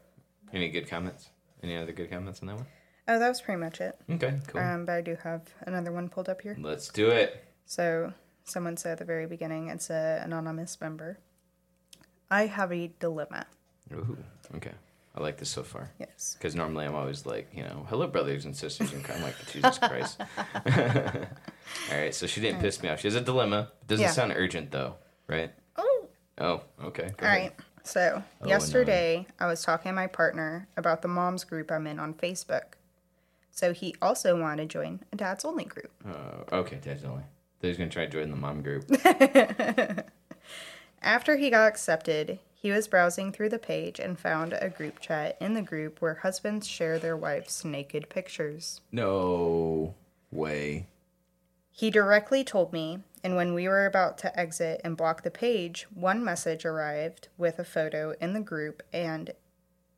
[0.52, 1.30] Any good comments?
[1.62, 2.66] Any other good comments on that one?
[3.08, 3.98] Oh, that was pretty much it.
[4.10, 4.38] Okay.
[4.46, 4.60] Cool.
[4.60, 6.54] Um, but I do have another one pulled up here.
[6.60, 7.42] Let's do it.
[7.64, 8.12] So
[8.44, 11.18] someone said at the very beginning, it's an anonymous member.
[12.30, 13.46] I have a dilemma.
[13.94, 14.18] Ooh.
[14.56, 14.72] Okay.
[15.16, 15.90] I like this so far.
[15.98, 16.36] Yes.
[16.38, 19.78] Because normally I'm always like, you know, hello, brothers and sisters, and I'm like, Jesus
[19.78, 20.20] Christ.
[21.90, 23.00] All right, so she didn't piss me off.
[23.00, 23.72] She has a dilemma.
[23.86, 24.10] Doesn't Yeah.
[24.12, 24.96] sound urgent though,
[25.26, 25.52] right?
[25.76, 26.08] Oh.
[26.38, 27.10] Oh, okay.
[27.20, 27.52] All right.
[27.82, 31.98] So Oh, yesterday, I was talking to my partner about the moms group I'm in
[31.98, 32.74] on Facebook.
[33.50, 35.90] So he also wanted to join a dad's only group.
[36.06, 37.24] Uh, okay, Dad's only.
[37.60, 38.84] They're gonna try to join the mom group.
[41.02, 45.36] After he got accepted, he was browsing through the page and found a group chat
[45.40, 48.80] in the group where husbands share their wives' naked pictures.
[48.92, 49.94] no
[50.30, 50.86] way.
[51.80, 55.86] He directly told me, and when we were about to exit and block the page,
[55.94, 59.30] one message arrived with a photo in the group, and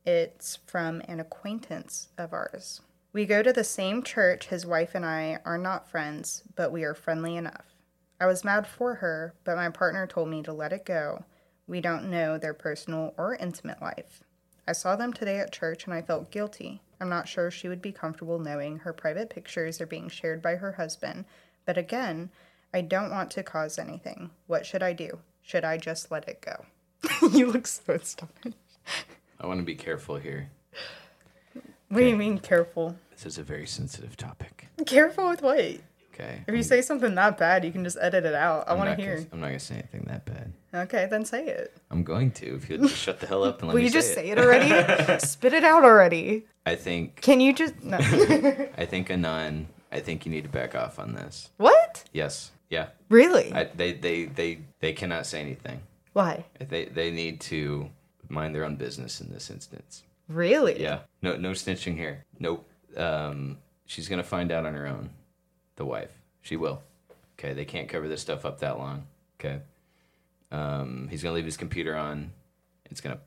[0.05, 2.79] it's from an acquaintance of ours.
[3.11, 4.47] We go to the same church.
[4.47, 7.75] His wife and I are not friends, but we are friendly enough.
[8.17, 11.25] I was mad for her, but my partner told me to let it go.
[11.67, 14.23] We don't know their personal or intimate life.
[14.65, 16.81] I saw them today at church and I felt guilty.
[17.01, 20.55] I'm not sure she would be comfortable knowing her private pictures are being shared by
[20.55, 21.25] her husband,
[21.65, 22.29] but again,
[22.73, 24.31] I don't want to cause anything.
[24.47, 25.19] What should I do?
[25.41, 26.65] Should I just let it go?
[27.31, 28.57] you look so astonished.
[29.39, 30.49] I want to be careful here.
[31.89, 32.95] What do you mean careful?
[33.11, 34.67] This is a very sensitive topic.
[34.85, 35.59] Careful with what?
[36.13, 36.43] Okay.
[36.47, 38.67] If you say something that bad, you can just edit it out.
[38.67, 39.27] I I'm want not to gonna- hear.
[39.31, 40.53] I'm not gonna say anything that bad.
[40.73, 41.75] Okay, then say it.
[41.91, 42.55] I'm going to.
[42.55, 44.15] If you'll just shut the hell up and let Will me you say just it.
[44.15, 45.19] say it already?
[45.25, 46.45] Spit it out already.
[46.65, 47.21] I think.
[47.21, 47.97] Can you just no?
[48.77, 49.67] I think a Anon.
[49.93, 51.49] I think you need to back off on this.
[51.57, 52.03] what?
[52.11, 52.51] Yes.
[52.69, 52.87] Yeah.
[53.09, 53.53] Really?
[53.53, 55.81] I, they, they, they, they cannot say anything.
[56.13, 56.45] Why?
[56.59, 57.89] They, they need to
[58.27, 60.03] mind their own business in this instance.
[60.27, 60.81] Really?
[60.81, 60.99] Yeah.
[61.21, 62.23] No, no snitching here.
[62.39, 62.67] Nope.
[62.97, 65.11] Um, she's gonna find out on her own.
[65.75, 66.11] The wife.
[66.41, 66.81] She will.
[67.37, 67.53] Okay.
[67.53, 69.05] They can't cover this stuff up that long.
[69.39, 69.59] Okay.
[70.51, 72.31] Um, he's gonna leave his computer on.
[72.89, 73.19] It's gonna.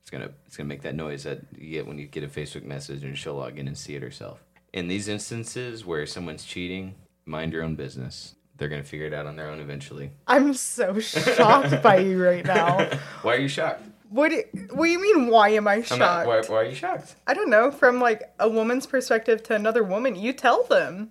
[0.00, 0.30] It's gonna.
[0.46, 3.18] It's gonna make that noise that you get when you get a Facebook message, and
[3.18, 4.42] she'll log in and see it herself.
[4.72, 6.94] In these instances where someone's cheating,
[7.24, 8.34] mind your own business.
[8.56, 10.10] They're gonna figure it out on their own eventually.
[10.26, 12.90] I'm so shocked by you right now.
[13.22, 13.82] Why are you shocked?
[14.10, 14.42] What do,
[14.72, 15.28] what do you mean?
[15.28, 16.00] Why am I shocked?
[16.00, 17.14] not, why, why are you shocked?
[17.26, 17.70] I don't know.
[17.70, 21.10] From like a woman's perspective to another woman, you tell them.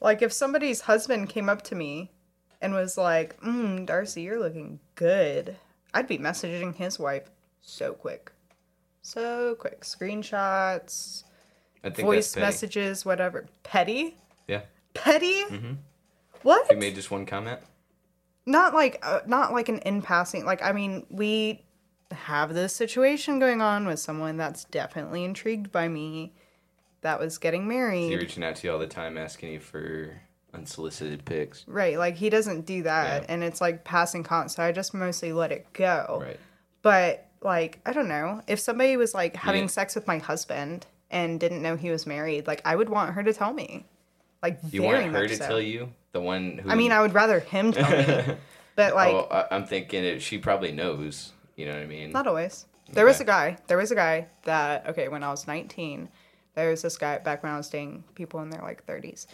[0.00, 2.12] Like if somebody's husband came up to me
[2.60, 5.56] and was like, mm, "Darcy, you're looking good,"
[5.92, 8.30] I'd be messaging his wife so quick,
[9.02, 9.80] so quick.
[9.80, 11.24] Screenshots,
[11.84, 13.46] I think voice messages, whatever.
[13.62, 14.16] Petty,
[14.48, 14.62] Yeah.
[14.94, 15.42] petty.
[16.42, 16.64] What?
[16.66, 17.60] If you made just one comment.
[18.46, 21.64] not like uh, not like an in passing like i mean we
[22.12, 26.32] have this situation going on with someone that's definitely intrigued by me
[27.02, 28.10] that was getting married.
[28.10, 30.20] He's reaching out to you all the time, asking you for
[30.54, 31.64] unsolicited pics?
[31.66, 33.26] right like he doesn't do that Yeah.
[33.34, 36.40] and it's like passing con so i just mostly let it go Right.
[36.82, 41.38] but like i don't know if somebody was like having sex with my husband and
[41.40, 43.84] didn't know he was married like i would want her to tell me
[44.42, 45.46] Like You very want her to so.
[45.46, 45.92] tell you?
[46.12, 48.36] The one who I mean, I would rather him tell me,
[48.74, 51.32] but like oh, I, I'm thinking it, she probably knows.
[51.56, 52.10] You know what I mean?
[52.10, 52.66] not always.
[52.92, 53.56] There was a guy.
[53.66, 56.08] There was a guy that okay when I was 19.
[56.54, 59.26] There was this guy back when I was dating people in their like 30s.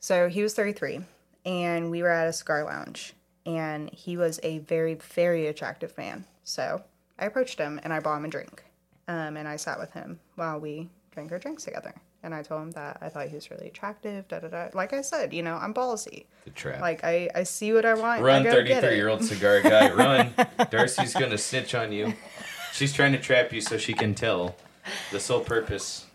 [0.00, 1.00] So he was 33,
[1.46, 3.14] and we were at a cigar lounge,
[3.46, 6.26] and he was a very very attractive man.
[6.44, 6.82] So
[7.18, 8.64] I approached him and I bought him a drink,
[9.08, 11.94] um, and I sat with him while we drank our drinks together.
[12.22, 14.26] And I told him that I thought he was really attractive.
[14.26, 14.68] Da da da.
[14.74, 16.24] Like I said, you know, I'm ballsy.
[16.44, 16.80] the trap.
[16.80, 18.22] Like I, I see what I want.
[18.22, 18.80] Run, I go get it.
[18.80, 20.34] 33 year old cigar guy, run.
[20.70, 22.14] Darcy's going to snitch on you.
[22.72, 24.56] She's trying to trap you so she can tell.
[25.12, 26.06] The sole purpose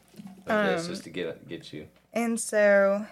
[0.48, 1.88] of this Um, is to get get you.
[2.14, 3.06] And so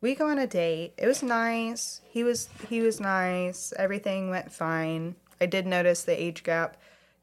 [0.00, 0.92] we go on a date.
[0.96, 2.02] It was nice.
[2.08, 3.72] He was he was nice.
[3.76, 5.16] Everything went fine.
[5.40, 6.76] I did notice the age gap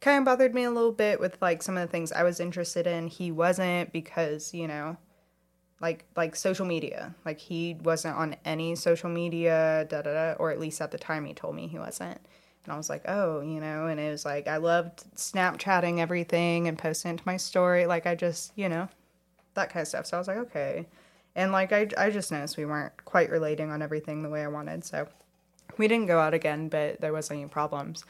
[0.05, 2.39] kind of bothered me a little bit with like some of the things I was
[2.39, 3.07] interested in.
[3.07, 4.97] He wasn't because, you know,
[5.81, 7.15] like like social media.
[7.25, 10.99] Like he wasn't on any social media, da da da, or at least at the
[10.99, 12.19] time he told me he wasn't.
[12.63, 16.67] And I was like, oh, you know, and it was like I loved Snapchatting everything
[16.67, 17.87] and posting it to my story.
[17.87, 18.87] Like I just, you know,
[19.55, 20.05] that kind of stuff.
[20.05, 20.85] So I was like, okay.
[21.35, 24.49] And like I, I just noticed we weren't quite relating on everything the way I
[24.49, 24.85] wanted.
[24.85, 25.07] So
[25.79, 28.05] we didn't go out again, but there wasn't any problems.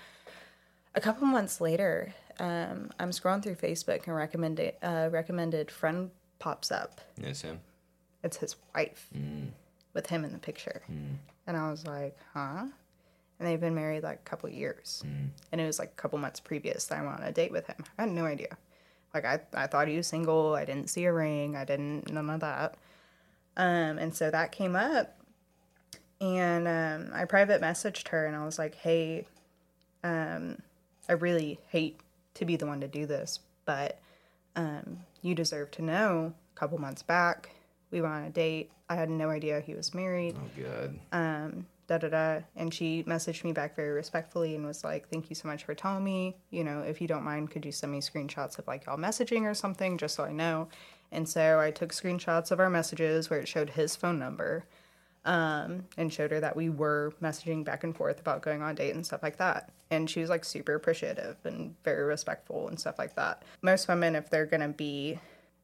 [0.96, 6.72] A couple months later, um, I'm scrolling through Facebook and recommended uh, recommended friend pops
[6.72, 7.02] up.
[7.22, 7.60] Yes, Sam.
[8.24, 9.10] It's his wife
[9.94, 10.82] with him in the picture,
[11.46, 12.66] and I was like, huh.
[13.38, 15.04] And they've been married like a couple years,
[15.52, 17.68] and it was like a couple months previous that I went on a date with
[17.68, 17.84] him.
[17.98, 18.58] I had no idea.
[19.14, 20.56] Like I, I thought he was single.
[20.56, 21.56] I didn't see a ring.
[21.56, 22.76] I didn't none of that.
[23.58, 25.20] Um, and so that came up,
[26.22, 29.28] and um, I private messaged her, and I was like, "Hey,
[30.04, 30.60] um,
[31.10, 32.00] I really hate
[32.36, 34.00] to be the one to do this, but
[34.56, 37.50] um, you deserve to know." A couple months back,
[37.92, 38.72] we went on a date.
[38.90, 41.00] I had no idea he was married Oh, God.
[41.12, 42.40] um, da da da.
[42.56, 45.74] And she messaged me back very respectfully and was like, "Thank you so much for
[45.74, 46.36] telling me.
[46.52, 49.44] You know, if you don't mind, could you send me screenshots of like y'all messaging
[49.44, 50.70] or something, just so I know."
[51.12, 54.66] And so I took screenshots of our messages where it showed his phone number,
[55.26, 58.74] um, and showed her that we were messaging back and forth about going on a
[58.74, 59.70] date and stuff like that.
[59.92, 63.44] And she was like super appreciative and very respectful and stuff like that.
[63.62, 65.20] Most women, if they're gonna be,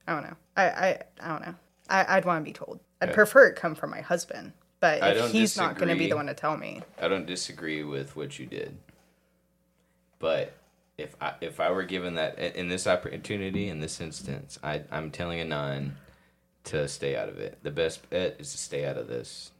[0.07, 1.55] I don't know, I I, I don't know.
[1.89, 2.79] I, I'd want to be told.
[3.01, 3.15] I'd Yeah.
[3.15, 4.53] prefer it come from my husband.
[4.79, 7.83] But if he's not going to be the one to tell me, I don't disagree
[7.83, 8.77] with what you did.
[10.17, 10.53] But
[10.97, 15.11] if I if I were given that in this opportunity in this instance, I I'm
[15.11, 15.97] telling Anon
[16.65, 17.59] to stay out of it.
[17.63, 19.51] The best bet is to stay out of this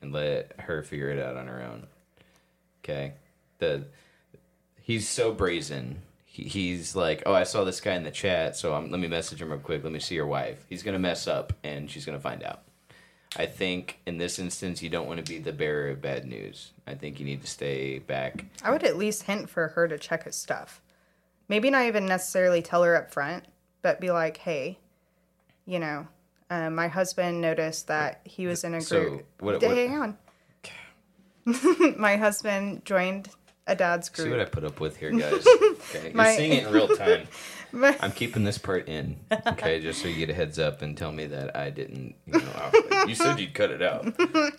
[0.00, 1.86] and let her figure it out on her own.
[2.82, 3.14] Okay?
[3.58, 3.84] The
[4.80, 6.02] he's so brazen.
[6.24, 9.08] He, he's like, "Oh, I saw this guy in the chat, so I'm, let me
[9.08, 9.82] message him real quick.
[9.84, 12.62] Let me see your wife." He's to mess up and she's to find out.
[13.36, 16.72] I think in this instance, you don't want to be the bearer of bad news.
[16.86, 18.44] I think you need to stay back.
[18.62, 20.80] I would at least hint for her to check his stuff.
[21.48, 23.44] Maybe not even necessarily tell her up front,
[23.82, 24.78] but be like, hey,
[25.66, 26.08] you know,
[26.50, 29.26] uh, my husband noticed that he was in a So, group.
[29.40, 30.18] what- what- hang on.
[31.96, 33.28] my husband joined
[33.66, 34.26] a dad's group.
[34.26, 35.46] See what I put up with here, guys.
[35.90, 37.26] Okay, you're seeing it in real time.
[37.72, 40.96] My- I'm keeping this part in, okay, just so you get a heads up and
[40.96, 42.14] tell me that I didn't.
[42.26, 44.06] You know, you said you'd cut it out.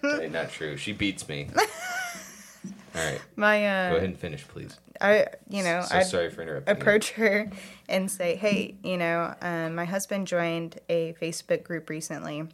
[0.03, 0.75] Okay, not true.
[0.77, 1.49] She beats me.
[1.55, 4.77] All right, My, go uh, ahead and finish, please.
[5.01, 6.75] I, you know, So I sorry for interrupting.
[6.75, 6.81] you.
[6.81, 7.49] approach her
[7.89, 12.47] and say, "Hey, you know, um, my husband joined a Facebook group recently.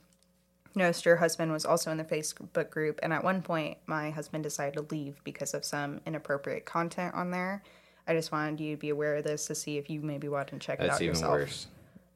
[0.73, 4.43] Noticed your husband was also in the Facebook group, and at one point, my husband
[4.43, 7.63] decided to leave because of some inappropriate content on there.
[8.07, 10.49] I just wanted you to be aware of this to see if you maybe want
[10.49, 11.01] to check it out.
[11.01, 11.05] yourself.
[11.05, 11.67] That's even worse.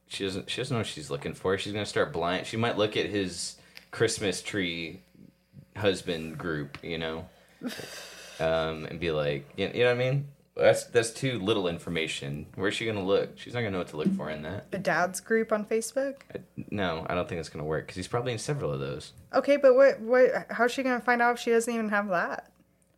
[0.08, 0.50] She doesn't.
[0.50, 1.58] She doesn't know what she's looking for.
[1.58, 2.48] She's gonna start blind.
[2.48, 3.56] She might look at his
[3.92, 5.02] Christmas tree
[5.76, 7.28] husband group, you know,
[8.40, 10.28] um, and be like, you know what I mean?
[10.60, 12.46] That's that's too little information.
[12.56, 13.38] Where's she gonna look?
[13.38, 14.68] She's not gonna know what to look for in that.
[14.72, 16.16] A dad's group on Facebook.
[16.34, 16.40] I,
[16.72, 19.14] no, I don't think it's gonna work because he's probably in several of those.
[19.34, 20.00] Okay, but what?
[20.00, 20.48] What?
[20.52, 22.52] How's she gonna find out if she doesn't even have that?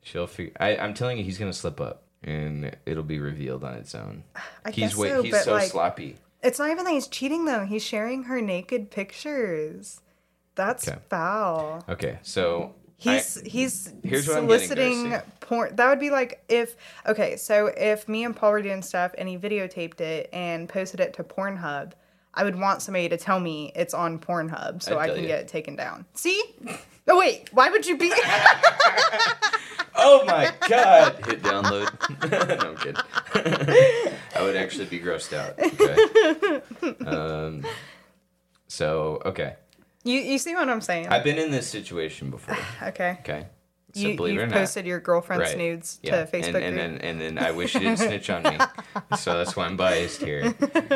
[0.04, 0.54] She'll figure.
[0.60, 4.24] I, I'm telling you, he's gonna slip up, and it'll be revealed on its own.
[4.66, 6.18] I he's guess way, so, he's but so like, sloppy.
[6.44, 7.66] It's not even that he's cheating though.
[7.66, 10.02] He's sharing her naked pictures.
[10.56, 10.98] That's Okay.
[11.10, 11.84] foul.
[11.88, 15.76] Okay, so He's he's Here's getting, soliciting porn.
[15.76, 16.76] That would be like if
[17.08, 21.00] okay, so if me and Paul were doing stuff and he videotaped it and posted
[21.00, 21.94] it to Pornhub,
[22.36, 25.28] I would want somebody to tell me it's on Pornhub so I'd I can you.
[25.30, 26.06] get it taken down.
[26.14, 26.44] See?
[27.08, 28.14] Oh wait, why would you be?
[30.04, 31.24] Oh my god!
[31.26, 31.90] Hit download.
[32.32, 34.14] no, I'm kidding.
[34.36, 35.60] I would actually be grossed out.
[35.60, 37.06] Okay.
[37.06, 37.64] Um,
[38.68, 39.56] so okay,
[40.04, 41.08] You you see what I'm saying?
[41.10, 42.58] I've been in this situation before.
[42.90, 43.18] okay.
[43.22, 43.46] Okay.
[43.94, 44.60] So You, believe it or you've not.
[44.60, 45.58] posted your girlfriend's Right.
[45.58, 48.44] nudes Yeah, to Facebook and, and then and then I wish you didn't snitch on
[48.44, 48.58] me,
[49.18, 50.56] so that's why I'm biased here.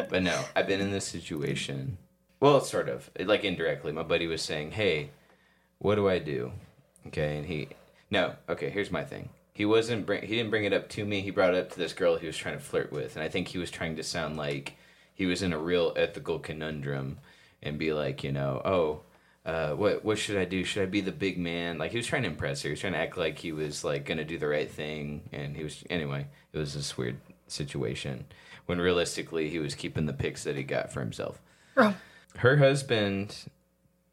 [0.10, 1.98] But no, I've been in this situation.
[2.40, 3.92] Well, sort of, like indirectly.
[3.92, 5.10] My buddy was saying, "Hey,
[5.80, 6.52] what do I do?"
[7.08, 7.70] Okay, and he,
[8.10, 8.70] no, okay.
[8.70, 9.30] Here's my thing.
[9.54, 10.22] He wasn't bring.
[10.22, 11.20] He didn't bring it up to me.
[11.22, 13.30] He brought it up to this girl he was trying to flirt with, and I
[13.30, 14.74] think he was trying to sound like
[15.14, 17.20] he was in a real ethical conundrum,
[17.66, 19.02] and be like, you know, oh.
[19.46, 20.64] Uh, what what should I do?
[20.64, 21.78] Should I be the big man?
[21.78, 22.70] Like he was trying to impress her.
[22.70, 25.56] He was trying to act like he was like gonna do the right thing, and
[25.56, 26.26] he was anyway.
[26.52, 28.26] It was this weird situation
[28.66, 31.40] when realistically he was keeping the pics that he got for himself.
[31.78, 31.96] Oh.
[32.38, 33.36] Her husband,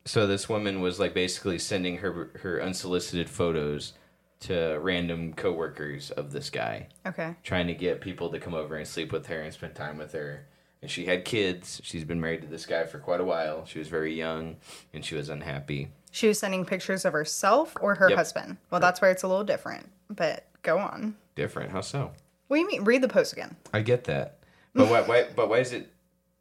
[0.04, 3.94] so this woman was like basically sending her her unsolicited photos
[4.40, 7.36] to random coworkers of this guy, Okay.
[7.42, 10.12] trying to get people to come over and sleep with her and spend time with
[10.12, 10.46] her.
[10.82, 11.80] And she had kids.
[11.84, 13.64] She's been married to this guy for quite a while.
[13.66, 14.56] She was very young,
[14.92, 15.88] and she was unhappy.
[16.10, 18.18] She was sending pictures of herself or her Yep.
[18.18, 18.56] husband.
[18.70, 19.88] Well, that's where it's a little different.
[20.10, 21.16] But go on.
[21.36, 21.70] Different.
[21.70, 22.10] How so?
[22.48, 22.84] What do you mean?
[22.84, 23.56] Read the post again.
[23.72, 24.38] I get that,
[24.74, 25.00] but why?
[25.02, 25.26] Why?
[25.34, 25.90] But why is it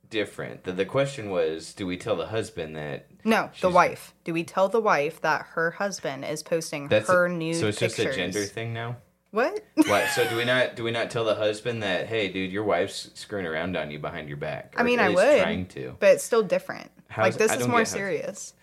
[0.10, 0.64] different?
[0.66, 4.14] The, the question was, do we tell the husband that No, the wife.
[4.26, 7.80] Do we tell the wife that her husband is posting her a, nude So it's
[7.80, 7.96] pictures?
[8.04, 8.98] just a gender thing now.
[9.32, 9.64] What?
[9.76, 10.10] What?
[10.10, 10.76] So do we not?
[10.76, 14.00] Do we not tell the husband that, hey, dude, your wife's screwing around on you
[14.00, 14.74] behind your back?
[14.78, 15.42] I mean, I would.
[15.42, 15.96] Trying to.
[16.00, 16.92] But it's still different.
[17.08, 18.54] How's- like this I is more serious.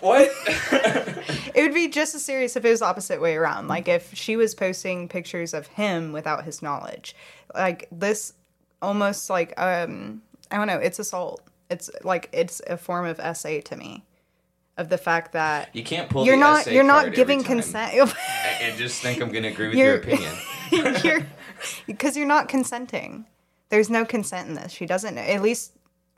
[0.00, 0.30] What?
[1.54, 3.68] It would be just as serious if it was the opposite way around.
[3.68, 7.14] Like if she was posting pictures of him without his knowledge.
[7.54, 8.32] Like this
[8.80, 11.42] almost like um I don't know, it's assault.
[11.68, 14.04] It's like it's a form of SA to me.
[14.80, 16.24] Of the fact that you can't pull.
[16.24, 17.92] you're not you're not giving consent.
[18.62, 20.12] And just think I'm gonna agree with your You're-
[20.72, 20.96] opinion.
[21.04, 21.26] you're
[21.86, 23.26] because you're not consenting.
[23.68, 24.72] There's no consent in this.
[24.72, 25.72] She doesn't know, at least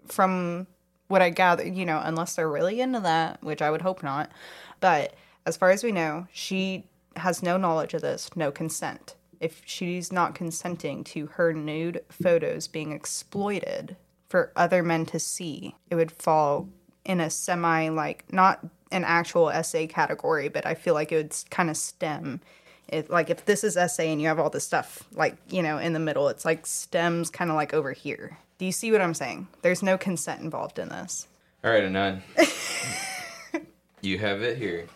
[0.07, 0.69] from
[1.09, 4.31] what I gather, you know, unless they're really into that, which I would hope not.
[4.79, 6.87] But as far as we know, she
[7.17, 9.17] has no knowledge of this, no consent.
[9.41, 13.97] If she's not consenting to her nude photos being exploited
[14.29, 16.69] for other men to see, it would fall
[17.05, 21.35] in a semi like not an actual SA category, but I feel like it would
[21.51, 22.41] kind of stem
[22.89, 25.79] it like if this is SA and you have all this stuff like you know
[25.79, 29.01] in the middle it's like stems kind of like over here do you see what
[29.01, 31.27] i'm saying there's no consent involved in this
[31.65, 32.23] All right, Anon.
[34.03, 34.87] you have it here.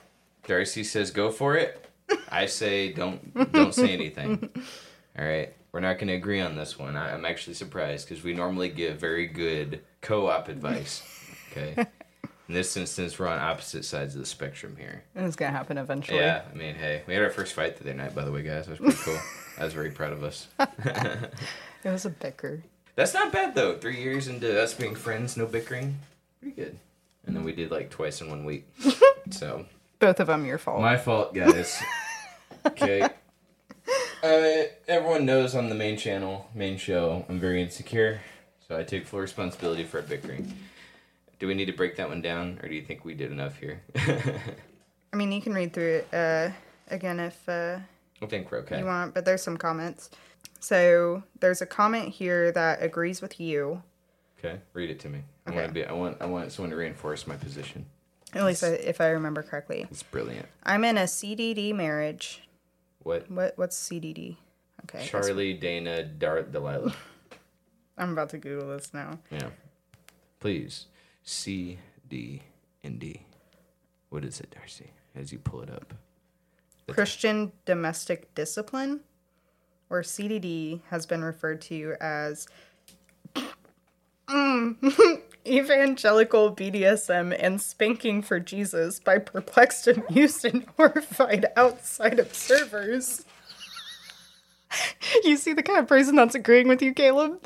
[0.47, 1.89] Darcy says go for it.
[2.29, 4.51] I say don't don't say anything.
[5.19, 5.55] All right.
[5.73, 6.97] We're not going to agree on this one.
[6.97, 11.03] I, I'm actually surprised because we normally give very good co-op advice.
[11.59, 11.87] Okay.
[12.49, 15.03] In this instance, we're on opposite sides of the spectrum here.
[15.17, 16.43] And it's gonna happen eventually Yeah.
[16.51, 18.67] I mean, hey, we had our first fight the other night, by the way, guys.
[18.67, 19.21] That was pretty cool.
[19.59, 20.47] I was very proud of us.
[20.59, 21.31] it
[21.85, 22.63] was a bicker
[22.95, 23.77] That's not bad though.
[23.77, 25.99] Three years into us being friends, no bickering,
[26.41, 26.79] pretty good.
[27.27, 28.67] And then we did like twice in one week.
[29.31, 29.67] So
[29.99, 31.83] both of them your fault my fault, guys.
[32.65, 33.09] okay.
[34.23, 38.21] Uh, everyone knows on the main channel, main show, I'm very insecure,
[38.69, 40.53] so I take full responsibility for our bickering.
[41.39, 43.59] Do we need to break that one down, or do you think we did enough
[43.59, 43.83] here?
[45.13, 46.51] i mean you can read through it uh
[46.89, 47.79] again if uh
[48.21, 48.79] I think we're okay.
[48.81, 50.11] you want but there's some comments
[50.59, 53.83] so there's a comment here that agrees with you
[54.39, 55.21] Okay, read it to me.
[55.47, 55.57] I Okay.
[55.59, 55.85] want to be.
[55.87, 56.17] I want.
[56.21, 57.87] I want someone to reinforce my position.
[58.35, 60.47] at least I, if i remember correctly It's brilliant.
[60.65, 62.43] i'm in a cdd marriage
[63.03, 63.31] What?
[63.31, 64.37] what what's cdd
[64.85, 66.95] okay that's- Charlie, Dana, Dart, Delilah.
[67.99, 69.51] i'm about to google this now Yeah.
[70.41, 70.87] Please.
[71.27, 72.41] C, D,
[72.85, 73.27] and D.
[74.11, 74.93] What is it, Darcy?
[75.15, 75.93] As you pull it up.
[76.89, 79.01] Christian domestic discipline,
[79.91, 82.47] or CDD, has been referred to as
[85.47, 93.25] evangelical BDSM and spanking for Jesus by perplexed, amused, and horrified outside observers.
[95.25, 97.43] You see the kind of person that's agreeing with you, Caleb?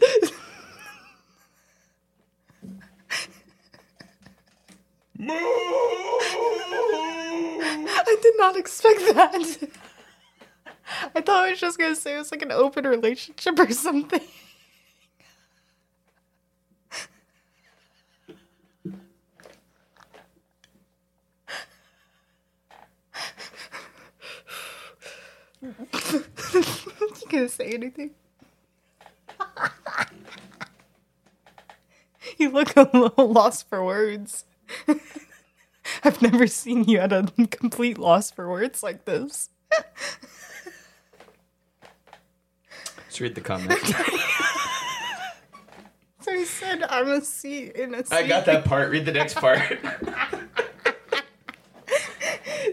[5.29, 6.17] I
[8.23, 9.35] did not expect that.
[11.15, 14.21] I thought I was just gonna say it was like an open relationship or something.
[25.63, 25.75] you
[27.29, 28.11] gonna say anything?
[32.39, 34.45] you look a little lost for words.
[36.05, 39.51] I've never seen you at a complete loss for words like this.
[42.97, 43.81] Let's read the comment.
[46.21, 48.15] So he said, I'm a C in a C.
[48.15, 48.91] I got that part.
[48.91, 49.61] Read the next part.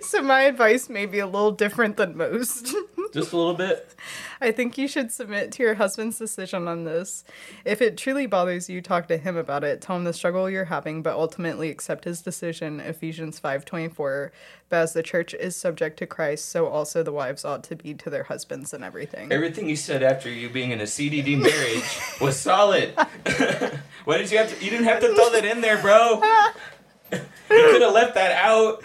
[0.02, 2.76] so my advice may be a little different than most.
[3.14, 3.96] Just a little bit.
[4.42, 7.24] I think you should submit to your husband's decision on this.
[7.66, 9.82] If it truly bothers you, talk to him about it.
[9.82, 12.80] Tell him the struggle you're having, but ultimately accept his decision.
[12.80, 14.32] Ephesians 5:24.
[14.70, 17.94] But as the church is subject to Christ, so also the wives ought to be
[17.94, 19.32] to their husbands and everything.
[19.32, 22.94] Everything you said after you being in a CDD marriage was solid.
[24.04, 24.64] Why did you have to?
[24.64, 26.22] You didn't have to throw that in there, bro.
[27.50, 28.84] You could have left that out,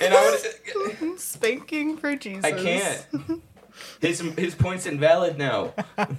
[0.00, 0.38] and I
[1.00, 1.18] would.
[1.20, 2.44] Spanking for Jesus.
[2.44, 3.42] I can't.
[4.00, 5.74] His his point's invalid now.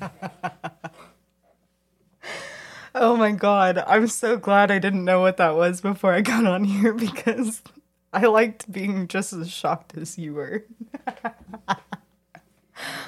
[2.96, 6.46] Oh my god, I'm so glad I didn't know what that was before I got
[6.46, 7.64] on here because
[8.14, 10.66] I liked being just as shocked as you were.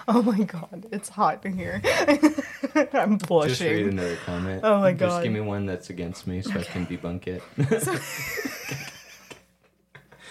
[0.08, 1.82] oh my god, it's hot in here.
[2.94, 3.50] I'm blushing.
[3.50, 4.62] Just read another comment.
[4.64, 5.08] Oh my god.
[5.10, 7.44] Just give me one that's against me so I can debunk it.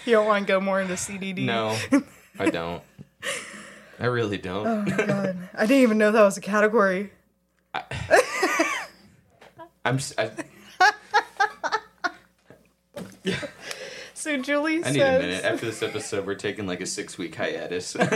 [0.07, 1.47] You don't want to go more into CDD?
[1.47, 1.75] no,
[2.39, 2.83] I don't.
[3.99, 4.67] I really don't.
[4.67, 7.11] Oh my god, I didn't even know that was a category.
[9.85, 9.97] I'm.
[9.97, 10.31] s- I,
[14.25, 14.95] So Julie I says.
[14.95, 15.45] need a minute.
[15.45, 17.95] After this episode, we're taking like a six week hiatus.
[18.01, 18.09] All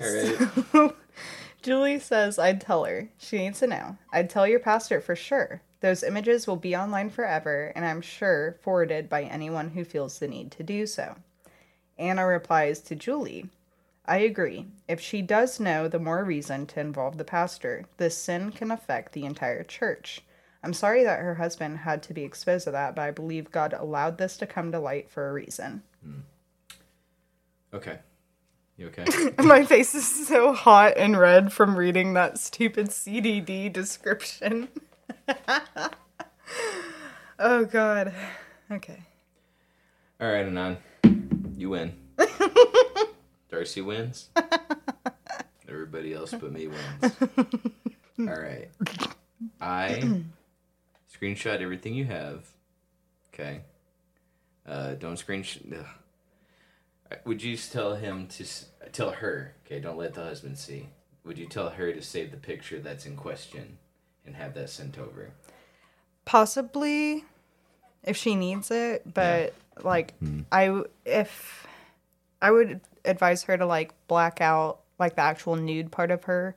[0.00, 0.92] right.
[1.62, 3.10] Julie says, I'd tell her.
[3.16, 3.96] She needs to know.
[4.12, 5.62] I'd tell your pastor for sure.
[5.78, 10.26] Those images will be online forever, and I'm sure forwarded by anyone who feels the
[10.26, 11.14] need to do so.
[11.96, 13.50] Anna replies to Julie,
[14.04, 14.66] I agree.
[14.88, 17.84] If she does know, the more reason to involve the pastor.
[17.98, 20.22] This sin can affect the entire church.
[20.64, 23.74] I'm sorry that her husband had to be exposed to that, but I believe God
[23.74, 25.82] allowed this to come to light for a reason.
[26.02, 26.20] Hmm.
[27.74, 27.98] Okay.
[28.78, 29.04] You okay?
[29.44, 34.68] My face is so hot and red from reading that stupid CDD description.
[37.38, 38.14] oh god.
[38.70, 39.02] Okay.
[40.20, 40.78] All right, Anon.
[41.56, 41.94] You win.
[43.50, 44.30] Darcy wins.
[45.68, 47.16] Everybody else but me wins.
[48.18, 48.70] All right.
[49.60, 50.22] I
[51.14, 52.44] screenshot everything you have.
[53.32, 53.60] Okay.
[54.66, 55.84] Uh, don't screenshot.
[57.24, 59.54] Would you tell him to s- tell her?
[59.66, 60.88] Okay, don't let the husband see.
[61.24, 63.78] Would you tell her to save the picture that's in question
[64.26, 65.30] and have that sent over?
[66.24, 67.24] Possibly
[68.02, 70.14] if she needs it, but like
[70.50, 71.66] I if
[72.40, 76.56] I would advise her to like black out like the actual nude part of her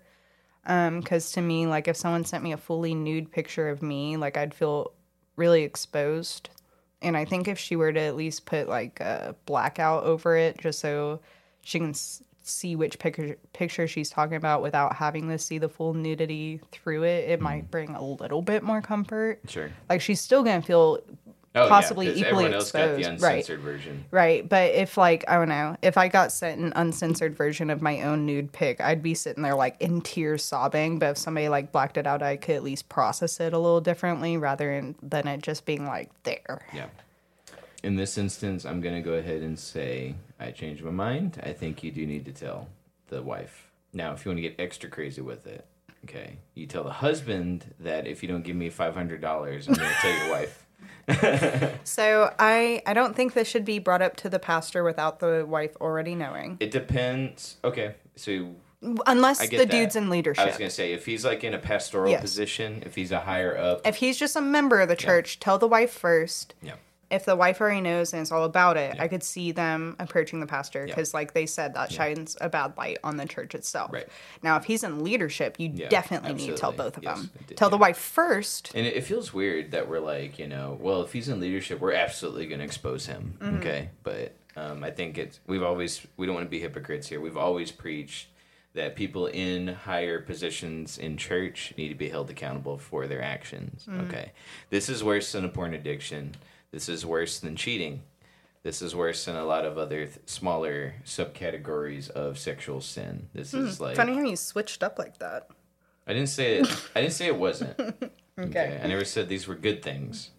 [0.68, 4.18] um cuz to me like if someone sent me a fully nude picture of me,
[4.18, 4.92] like I'd feel
[5.36, 6.50] really exposed.
[7.02, 10.58] And I think if she were to at least put like a blackout over it
[10.58, 11.20] just so
[11.62, 15.70] she can s- see which picture picture she's talking about without having to see the
[15.70, 19.40] full nudity through it, it might bring a little bit more comfort.
[19.48, 19.70] Sure.
[19.90, 21.00] Like she's still gonna feel
[21.58, 23.60] Oh, Possibly yeah, equally everyone else got the exposed, right.
[23.60, 24.06] version.
[24.12, 27.82] right, but if like I don't know, if I got sent an uncensored version of
[27.82, 31.00] my own nude pic, I'd be sitting there like in tears sobbing.
[31.00, 33.82] But if somebody like blacked it out, I could at least process it a little
[33.82, 36.66] differently rather than, than it just being like there.
[36.74, 36.88] Yeah.
[37.84, 41.40] In this instance, I'm going to go ahead and say I changed my mind.
[41.44, 42.68] I think you do need to tell
[43.08, 43.70] the wife.
[43.94, 45.66] Now, if you want to get extra crazy with it,
[46.04, 49.96] okay, you tell the husband that if you don't give me $500, I'm going to
[50.02, 50.66] tell your wife.
[51.84, 55.46] So I I don't think this should be brought up to the pastor without the
[55.48, 57.58] wife already knowing, It depends.
[57.64, 58.56] Okay, so
[59.08, 60.44] unless the get dude's in leadership.
[60.44, 62.22] I was going to say if he's like in a pastoral Yes.
[62.22, 65.58] position, if he's a higher up, if he's just a member of the church, tell
[65.58, 66.54] the wife first.
[66.62, 66.76] yeah.
[67.10, 70.40] If the wife already knows and it's all about it, I could see them approaching
[70.40, 70.94] the pastor Yeah.
[70.94, 73.94] because, like they said, that shines a bad light on the church itself.
[73.94, 74.08] Right.
[74.44, 77.30] Now, if he's in leadership, you Yeah, definitely need to tell both of Yes, them.
[77.56, 78.72] Tell the wife first.
[78.76, 81.94] And it, feels weird that we're like, you know, well, if he's in leadership, we're
[81.94, 83.38] absolutely going to expose him.
[83.40, 83.58] Mm-hmm.
[83.60, 83.90] Okay.
[84.04, 87.22] But um, I think it's, we've always, we don't want to be hypocrites here.
[87.22, 88.28] We've always preached
[88.74, 93.86] that people in higher positions in church need to be held accountable for their actions.
[93.90, 94.02] Mm-hmm.
[94.02, 94.32] Okay.
[94.70, 96.36] This is worse than a porn addiction.
[96.72, 98.02] This is worse than cheating.
[98.64, 103.30] This is worse than a lot of other th- smaller subcategories of sexual sin.
[103.34, 104.02] This is like Hmm.
[104.02, 105.48] Funny how you switched up like that.
[106.06, 106.68] I didn't say it.
[106.96, 107.80] I didn't say it wasn't.
[108.40, 108.80] Okay.
[108.84, 110.30] I never said these were good things.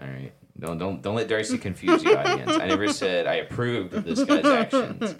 [0.00, 0.32] All right.
[0.58, 2.50] Don't don't don't let Darcy confuse the audience.
[2.50, 5.14] I never said I approved of this guy's actions.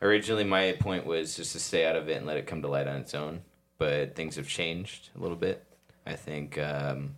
[0.00, 2.68] Originally, my point was just to stay out of it and let it come to
[2.68, 3.40] light on its own.
[3.78, 5.64] But things have changed a little bit.
[6.06, 7.16] I think um,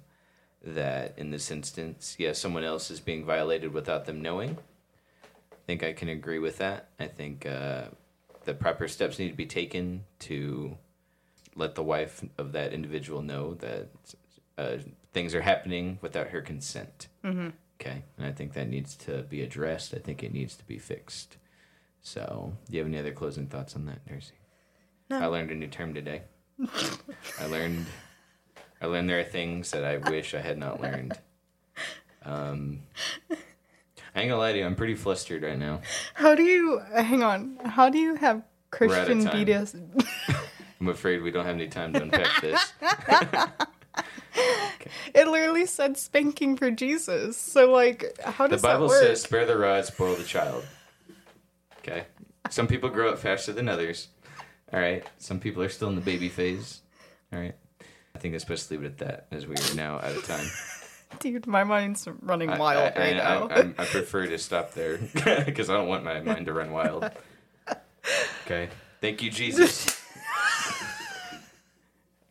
[0.64, 4.58] that in this instance, yes, someone else is being violated without them knowing.
[5.52, 6.88] I think I can agree with that.
[6.98, 7.84] I think uh,
[8.44, 10.76] the proper steps need to be taken to
[11.54, 13.88] let the wife of that individual know that
[14.56, 14.76] uh,
[15.12, 17.08] things are happening without her consent.
[17.80, 19.94] Okay, and I think that needs to be addressed.
[19.94, 21.36] I think it needs to be fixed.
[22.00, 24.34] So, do you have any other closing thoughts on that, Darcy?
[25.10, 25.18] No.
[25.20, 26.22] I learned a new term today.
[27.40, 27.86] I learned,
[28.80, 31.18] I learned there are things that I wish I had not learned.
[32.24, 32.80] Um,
[33.30, 35.80] I ain't gonna lie to you, I'm pretty flustered right now.
[36.14, 37.56] How do you hang on?
[37.64, 38.42] How do you have
[38.80, 39.24] We're out of Christian.
[39.26, 40.04] BDS?
[40.80, 42.72] I'm afraid we don't have any time to unpack this.
[45.14, 47.36] It literally said spanking for Jesus.
[47.36, 49.02] So like, how does The Bible that work?
[49.02, 50.64] says, "Spare the rod, spoil the child."
[51.78, 52.04] Okay.
[52.50, 54.08] Some people grow up faster than others.
[54.72, 55.04] All right.
[55.18, 56.82] Some people are still in the baby phase.
[57.32, 57.54] All right.
[58.18, 60.24] I think it's best to leave it at that, as we are now out of
[60.26, 60.44] time.
[61.20, 63.46] Dude, my mind's running I- wild I, right I, now.
[63.46, 64.98] I, I, I prefer to stop there
[65.46, 67.08] because I don't want my mind to run wild.
[68.44, 68.70] Okay.
[69.00, 70.02] Thank you, Jesus.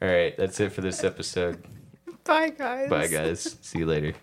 [0.01, 0.35] All right.
[0.35, 1.63] That's it for this episode.
[2.25, 2.89] Bye, guys.
[2.89, 3.57] Bye, guys.
[3.61, 4.13] See you later.